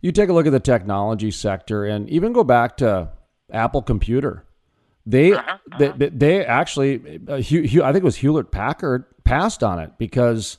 you 0.00 0.12
take 0.12 0.28
a 0.28 0.32
look 0.32 0.46
at 0.46 0.52
the 0.52 0.60
technology 0.60 1.30
sector 1.30 1.84
and 1.84 2.08
even 2.08 2.32
go 2.32 2.44
back 2.44 2.76
to 2.78 3.08
Apple 3.52 3.82
Computer. 3.82 4.44
They 5.06 5.32
uh-huh, 5.32 5.58
uh-huh. 5.72 5.92
they, 5.96 6.08
they 6.10 6.44
actually 6.44 7.20
uh, 7.26 7.36
Hugh, 7.36 7.62
Hugh, 7.62 7.82
I 7.82 7.92
think 7.92 8.02
it 8.02 8.04
was 8.04 8.16
Hewlett 8.16 8.50
Packard 8.50 9.04
passed 9.24 9.62
on 9.62 9.78
it 9.78 9.92
because 9.98 10.58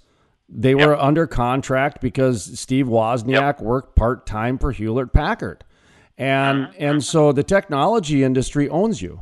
they 0.49 0.73
yep. 0.73 0.88
were 0.88 0.99
under 0.99 1.28
contract 1.28 2.02
because 2.02 2.60
Steve 2.60 2.88
Wozniak 2.88 3.32
yep. 3.32 3.62
worked 3.62 3.95
part 3.95 4.25
time 4.25 4.58
for 4.58 4.71
Hewlett 4.71 5.13
Packard. 5.13 5.63
And 6.17 6.65
uh-huh. 6.65 6.73
and 6.80 7.04
so 7.04 7.32
the 7.32 7.43
technology 7.43 8.23
industry 8.23 8.67
owns 8.69 9.02
you. 9.02 9.21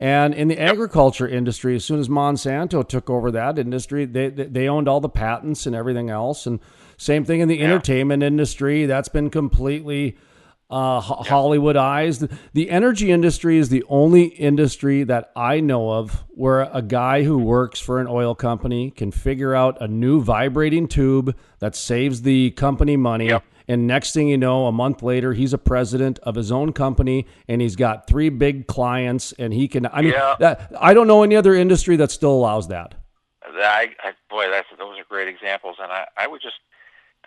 And 0.00 0.32
in 0.32 0.46
the 0.46 0.54
yep. 0.54 0.70
agriculture 0.70 1.26
industry, 1.26 1.74
as 1.74 1.84
soon 1.84 1.98
as 1.98 2.08
Monsanto 2.08 2.86
took 2.86 3.10
over 3.10 3.32
that 3.32 3.58
industry, 3.58 4.04
they 4.04 4.28
they 4.28 4.68
owned 4.68 4.88
all 4.88 5.00
the 5.00 5.08
patents 5.08 5.66
and 5.66 5.74
everything 5.74 6.08
else. 6.08 6.46
And 6.46 6.60
same 6.98 7.24
thing 7.24 7.40
in 7.40 7.48
the 7.48 7.56
yeah. 7.56 7.64
entertainment 7.64 8.22
industry. 8.22 8.84
That's 8.84 9.08
been 9.08 9.30
completely 9.30 10.18
uh, 10.70 11.00
yeah. 11.02 11.30
Hollywoodized. 11.30 12.30
The 12.52 12.68
energy 12.68 13.10
industry 13.10 13.56
is 13.56 13.70
the 13.70 13.84
only 13.88 14.24
industry 14.24 15.04
that 15.04 15.30
I 15.34 15.60
know 15.60 15.90
of 15.90 16.24
where 16.28 16.68
a 16.72 16.82
guy 16.82 17.22
who 17.22 17.38
works 17.38 17.80
for 17.80 18.00
an 18.00 18.06
oil 18.06 18.34
company 18.34 18.90
can 18.90 19.12
figure 19.12 19.54
out 19.54 19.80
a 19.80 19.88
new 19.88 20.20
vibrating 20.20 20.88
tube 20.88 21.34
that 21.60 21.74
saves 21.74 22.22
the 22.22 22.50
company 22.50 22.96
money. 22.96 23.32
And 23.70 23.86
next 23.86 24.12
thing 24.12 24.28
you 24.28 24.38
know, 24.38 24.66
a 24.66 24.72
month 24.72 25.02
later, 25.02 25.34
he's 25.34 25.52
a 25.52 25.58
president 25.58 26.18
of 26.20 26.34
his 26.34 26.50
own 26.50 26.72
company 26.72 27.26
and 27.48 27.60
he's 27.60 27.76
got 27.76 28.06
three 28.06 28.28
big 28.28 28.66
clients. 28.66 29.32
And 29.32 29.52
he 29.52 29.68
can, 29.68 29.86
I 29.86 30.02
mean, 30.02 30.12
yeah. 30.12 30.36
that, 30.40 30.72
I 30.80 30.94
don't 30.94 31.06
know 31.06 31.22
any 31.22 31.36
other 31.36 31.54
industry 31.54 31.96
that 31.96 32.10
still 32.10 32.32
allows 32.32 32.68
that. 32.68 32.94
I, 33.60 33.88
I 34.02 34.12
boy, 34.30 34.48
that's 34.50 34.68
those 34.78 34.98
are 34.98 35.04
great 35.08 35.28
examples, 35.28 35.76
and 35.80 35.90
I, 35.90 36.06
I 36.16 36.26
would 36.26 36.40
just 36.40 36.56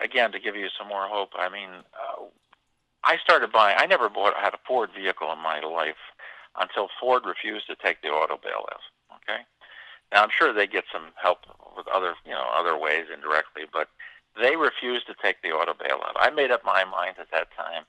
again, 0.01 0.31
to 0.31 0.39
give 0.39 0.55
you 0.55 0.67
some 0.77 0.87
more 0.87 1.07
hope, 1.07 1.31
I 1.37 1.49
mean, 1.49 1.69
uh, 1.93 2.25
I 3.03 3.17
started 3.17 3.51
buying. 3.51 3.77
I 3.79 3.85
never 3.85 4.09
bought 4.09 4.35
had 4.35 4.53
a 4.53 4.59
Ford 4.67 4.89
vehicle 4.95 5.31
in 5.31 5.39
my 5.39 5.59
life. 5.61 6.01
until 6.59 6.89
Ford 6.99 7.23
refused 7.25 7.67
to 7.67 7.75
take 7.75 8.01
the 8.01 8.09
auto 8.09 8.35
bailout. 8.35 8.83
Okay, 9.23 9.41
now 10.11 10.23
I'm 10.23 10.29
sure 10.37 10.51
they 10.51 10.67
get 10.67 10.83
some 10.91 11.07
help 11.15 11.39
with 11.77 11.87
other 11.87 12.13
you 12.25 12.31
know 12.31 12.45
other 12.53 12.77
ways 12.77 13.05
indirectly, 13.13 13.63
but 13.71 13.87
they 14.39 14.55
refused 14.55 15.07
to 15.07 15.15
take 15.21 15.41
the 15.41 15.51
auto 15.51 15.73
bailout. 15.73 16.15
I 16.15 16.29
made 16.29 16.51
up 16.51 16.63
my 16.65 16.83
mind 16.83 17.15
at 17.19 17.31
that 17.31 17.47
time. 17.55 17.83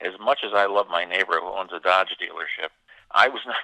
As 0.00 0.12
much 0.20 0.40
as 0.44 0.52
I 0.54 0.66
love 0.66 0.88
my 0.90 1.04
neighbor 1.04 1.40
who 1.40 1.48
owns 1.48 1.72
a 1.72 1.80
Dodge 1.80 2.16
dealership, 2.20 2.70
I 3.12 3.28
was 3.28 3.42
not. 3.46 3.56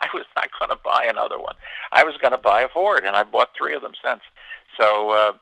I 0.00 0.06
was 0.14 0.26
not 0.36 0.48
going 0.58 0.70
to 0.70 0.78
buy 0.84 1.06
another 1.08 1.40
one. 1.40 1.56
I 1.90 2.04
was 2.04 2.16
going 2.18 2.30
to 2.30 2.38
buy 2.38 2.62
a 2.62 2.68
Ford, 2.68 3.04
and 3.04 3.16
I 3.16 3.24
bought 3.24 3.50
three 3.58 3.74
of 3.74 3.82
them 3.82 3.94
since. 4.04 4.20
So 4.78 5.10
uh, 5.10 5.32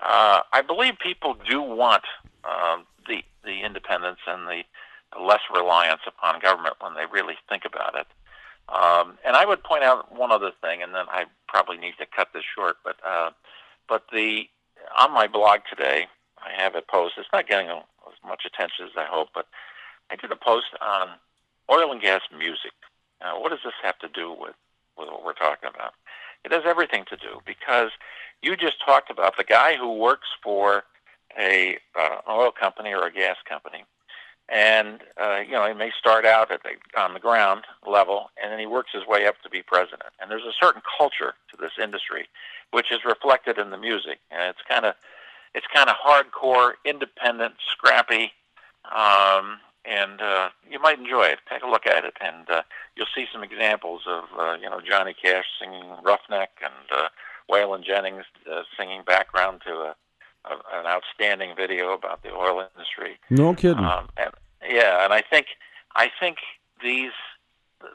uh, 0.00 0.40
I 0.52 0.62
believe 0.62 0.94
people 0.98 1.36
do 1.48 1.60
want 1.62 2.04
uh, 2.44 2.78
the 3.06 3.22
the 3.44 3.62
independence 3.64 4.20
and 4.26 4.46
the 4.46 4.62
less 5.20 5.40
reliance 5.52 6.00
upon 6.06 6.40
government 6.40 6.76
when 6.80 6.94
they 6.94 7.04
really 7.12 7.34
think 7.48 7.64
about 7.64 7.94
it. 7.96 8.06
Um, 8.68 9.18
and 9.24 9.36
I 9.36 9.44
would 9.44 9.62
point 9.62 9.82
out 9.82 10.16
one 10.16 10.32
other 10.32 10.52
thing, 10.62 10.82
and 10.82 10.94
then 10.94 11.06
I 11.10 11.24
probably 11.48 11.76
need 11.76 11.94
to 11.98 12.06
cut 12.06 12.28
this 12.32 12.44
short. 12.54 12.76
But 12.84 12.96
uh, 13.06 13.30
but 13.88 14.04
the 14.12 14.48
on 14.96 15.12
my 15.12 15.26
blog 15.26 15.60
today, 15.68 16.06
I 16.38 16.60
have 16.62 16.74
a 16.74 16.82
post. 16.82 17.14
It's 17.18 17.28
not 17.32 17.48
getting 17.48 17.68
as 17.68 18.18
much 18.26 18.44
attention 18.46 18.86
as 18.86 18.92
I 18.96 19.04
hope, 19.04 19.28
but 19.34 19.46
I 20.10 20.16
did 20.16 20.32
a 20.32 20.36
post 20.36 20.66
on 20.80 21.08
oil 21.70 21.92
and 21.92 22.00
gas 22.00 22.22
music. 22.36 22.72
Now, 23.20 23.40
what 23.40 23.50
does 23.50 23.60
this 23.64 23.74
have 23.82 23.98
to 24.00 24.08
do 24.08 24.30
with 24.30 24.54
with 24.96 25.08
what 25.08 25.24
we're 25.24 25.32
talking 25.34 25.68
about? 25.68 25.94
It 26.44 26.52
has 26.52 26.62
everything 26.66 27.04
to 27.08 27.16
do 27.16 27.40
because 27.46 27.90
you 28.42 28.56
just 28.56 28.84
talked 28.84 29.10
about 29.10 29.36
the 29.36 29.44
guy 29.44 29.76
who 29.76 29.96
works 29.96 30.28
for 30.42 30.84
a 31.38 31.78
uh, 31.98 32.16
oil 32.28 32.52
company 32.52 32.92
or 32.92 33.06
a 33.06 33.12
gas 33.12 33.36
company 33.48 33.84
and 34.48 35.00
uh, 35.20 35.40
you 35.46 35.52
know 35.52 35.66
he 35.66 35.74
may 35.74 35.90
start 35.98 36.24
out 36.24 36.50
at 36.50 36.62
the 36.62 37.00
on 37.00 37.14
the 37.14 37.20
ground 37.20 37.64
level, 37.86 38.30
and 38.40 38.52
then 38.52 38.58
he 38.58 38.66
works 38.66 38.90
his 38.92 39.06
way 39.06 39.26
up 39.26 39.40
to 39.42 39.50
be 39.50 39.62
president. 39.62 40.10
And 40.20 40.30
there's 40.30 40.44
a 40.44 40.52
certain 40.58 40.82
culture 40.98 41.34
to 41.50 41.56
this 41.56 41.72
industry, 41.82 42.28
which 42.70 42.92
is 42.92 43.04
reflected 43.04 43.58
in 43.58 43.70
the 43.70 43.78
music, 43.78 44.18
and 44.30 44.42
it's 44.42 44.62
kind 44.68 44.84
of 44.84 44.94
it's 45.54 45.66
kind 45.72 45.88
of 45.88 45.96
hardcore, 45.96 46.72
independent, 46.84 47.54
scrappy, 47.70 48.32
um, 48.94 49.58
and 49.84 50.20
uh, 50.20 50.50
you 50.70 50.80
might 50.80 50.98
enjoy 50.98 51.24
it. 51.24 51.40
Take 51.50 51.62
a 51.62 51.68
look 51.68 51.86
at 51.86 52.04
it, 52.04 52.14
and 52.20 52.48
uh, 52.48 52.62
you'll 52.96 53.06
see 53.14 53.26
some 53.32 53.42
examples 53.42 54.02
of 54.06 54.24
uh, 54.38 54.54
you 54.60 54.68
know 54.70 54.80
Johnny 54.80 55.14
Cash 55.14 55.44
singing 55.60 55.84
"Roughneck" 56.02 56.50
and 56.62 56.98
uh, 56.98 57.08
Waylon 57.50 57.84
Jennings 57.84 58.24
uh, 58.50 58.62
singing 58.78 59.02
background 59.04 59.62
to 59.66 59.72
a 59.72 59.94
an 60.44 60.86
outstanding 60.86 61.54
video 61.56 61.92
about 61.92 62.22
the 62.22 62.30
oil 62.30 62.66
industry. 62.74 63.18
No 63.30 63.54
kidding. 63.54 63.84
Um, 63.84 64.08
and, 64.16 64.30
yeah, 64.68 65.04
and 65.04 65.12
I 65.12 65.22
think 65.22 65.46
I 65.94 66.10
think 66.20 66.38
these 66.82 67.12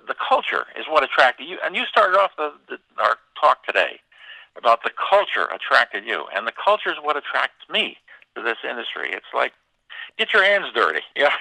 the 0.08 0.16
culture 0.16 0.66
is 0.78 0.86
what 0.90 1.04
attracted 1.04 1.48
you. 1.48 1.58
And 1.64 1.76
you 1.76 1.86
started 1.86 2.18
off 2.18 2.32
the, 2.38 2.52
the, 2.70 2.78
our 3.02 3.18
talk 3.42 3.66
today 3.66 4.00
about 4.58 4.84
the 4.84 4.92
culture 5.10 5.48
attracted 5.54 6.06
you, 6.06 6.26
and 6.36 6.48
the 6.48 6.52
culture 6.52 6.90
is 6.90 6.98
what 7.02 7.16
attracts 7.16 7.64
me 7.70 7.98
to 8.36 8.42
this 8.42 8.58
industry. 8.68 9.12
It's 9.12 9.34
like 9.34 9.54
get 10.18 10.34
your 10.34 10.44
hands 10.44 10.66
dirty, 10.74 11.02
yeah. 11.16 11.34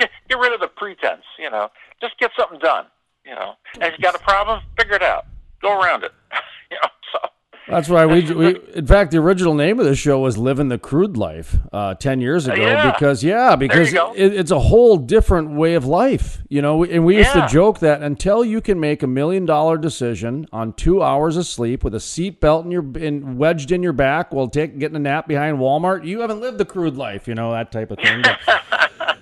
Get 0.00 0.10
get 0.28 0.38
rid 0.38 0.52
of 0.52 0.60
the 0.60 0.68
pretense, 0.68 1.24
you 1.38 1.50
know. 1.50 1.68
Just 2.00 2.18
get 2.18 2.30
something 2.38 2.58
done, 2.58 2.86
you 3.24 3.34
know. 3.34 3.54
And 3.74 3.84
if 3.84 3.98
you 3.98 4.02
got 4.02 4.14
a 4.14 4.18
problem, 4.18 4.60
figure 4.78 4.94
it 4.94 5.02
out. 5.02 5.26
Go 5.62 5.78
around 5.78 6.04
it, 6.04 6.12
you 6.70 6.78
know. 6.82 6.88
So 7.12 7.28
that's 7.68 7.88
why 7.88 8.06
we, 8.06 8.22
we, 8.32 8.58
in 8.74 8.86
fact, 8.86 9.12
the 9.12 9.18
original 9.18 9.54
name 9.54 9.78
of 9.78 9.86
the 9.86 9.94
show 9.94 10.18
was 10.18 10.38
"Living 10.38 10.68
the 10.68 10.78
Crude 10.78 11.16
Life" 11.16 11.56
uh, 11.72 11.94
ten 11.94 12.20
years 12.20 12.48
ago. 12.48 12.60
Yeah. 12.60 12.90
Because 12.90 13.22
yeah, 13.22 13.54
because 13.54 13.92
it, 13.92 14.34
it's 14.34 14.50
a 14.50 14.58
whole 14.58 14.96
different 14.96 15.50
way 15.52 15.74
of 15.74 15.84
life, 15.84 16.38
you 16.48 16.62
know. 16.62 16.82
And 16.84 17.04
we 17.04 17.18
used 17.18 17.34
yeah. 17.34 17.46
to 17.46 17.52
joke 17.52 17.80
that 17.80 18.02
until 18.02 18.44
you 18.44 18.60
can 18.60 18.80
make 18.80 19.02
a 19.02 19.06
million 19.06 19.44
dollar 19.44 19.76
decision 19.76 20.48
on 20.52 20.72
two 20.72 21.02
hours 21.02 21.36
of 21.36 21.46
sleep 21.46 21.84
with 21.84 21.94
a 21.94 22.00
seat 22.00 22.40
belt 22.40 22.64
in 22.64 22.70
your 22.70 22.98
in, 22.98 23.36
wedged 23.36 23.70
in 23.70 23.82
your 23.82 23.92
back 23.92 24.32
while 24.32 24.48
take, 24.48 24.78
getting 24.78 24.96
a 24.96 25.00
nap 25.00 25.28
behind 25.28 25.58
Walmart, 25.58 26.04
you 26.04 26.20
haven't 26.20 26.40
lived 26.40 26.58
the 26.58 26.64
crude 26.64 26.96
life, 26.96 27.28
you 27.28 27.34
know 27.34 27.52
that 27.52 27.70
type 27.70 27.90
of 27.90 27.98
thing. 27.98 28.24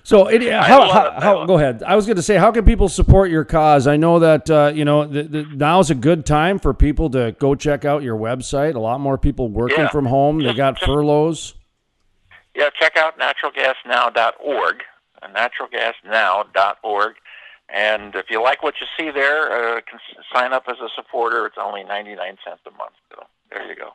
So, 0.09 0.27
it, 0.29 0.40
how, 0.51 0.90
how, 0.90 1.21
how, 1.21 1.44
go 1.44 1.59
ahead. 1.59 1.83
I 1.83 1.94
was 1.94 2.07
going 2.07 2.16
to 2.16 2.23
say, 2.23 2.37
how 2.37 2.51
can 2.51 2.64
people 2.64 2.88
support 2.88 3.31
your 3.31 3.44
cause? 3.44 3.87
I 3.87 3.99
know 3.99 4.18
that 4.21 4.49
uh, 4.49 4.73
you 4.75 4.87
know 4.87 5.07
the, 5.07 5.25
the, 5.25 5.42
now 5.42 5.81
is 5.81 5.90
a 5.90 5.94
good 5.94 6.25
time 6.25 6.59
for 6.59 6.73
people 6.73 7.11
to 7.11 7.37
go 7.38 7.55
check 7.55 7.85
out 7.85 8.03
your 8.03 8.16
website. 8.16 8.75
A 8.75 8.79
lot 8.79 9.03
more 9.03 9.18
people 9.18 9.51
working 9.51 9.81
yeah. 9.81 9.90
from 9.90 10.07
home. 10.07 10.42
They 10.42 10.55
got 10.55 10.79
furloughs. 10.81 11.57
Yeah, 12.57 12.71
check 12.81 12.97
out 12.97 13.18
naturalgasnow.org, 13.18 14.83
uh, 15.21 15.29
naturalgasnow.org. 15.29 17.14
And 17.68 18.14
if 18.14 18.31
you 18.31 18.42
like 18.42 18.62
what 18.62 18.77
you 18.81 18.87
see 18.99 19.11
there, 19.11 19.77
uh, 19.77 19.81
can 19.83 19.99
sign 20.33 20.55
up 20.55 20.64
as 20.71 20.79
a 20.79 20.88
supporter. 20.97 21.44
It's 21.44 21.59
only 21.62 21.85
99 21.85 22.38
cents 22.47 22.62
a 22.66 22.71
month. 22.71 22.94
So 23.11 23.27
there 23.51 23.68
you 23.68 23.77
go. 23.77 23.90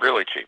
Really 0.00 0.24
cheap. 0.32 0.46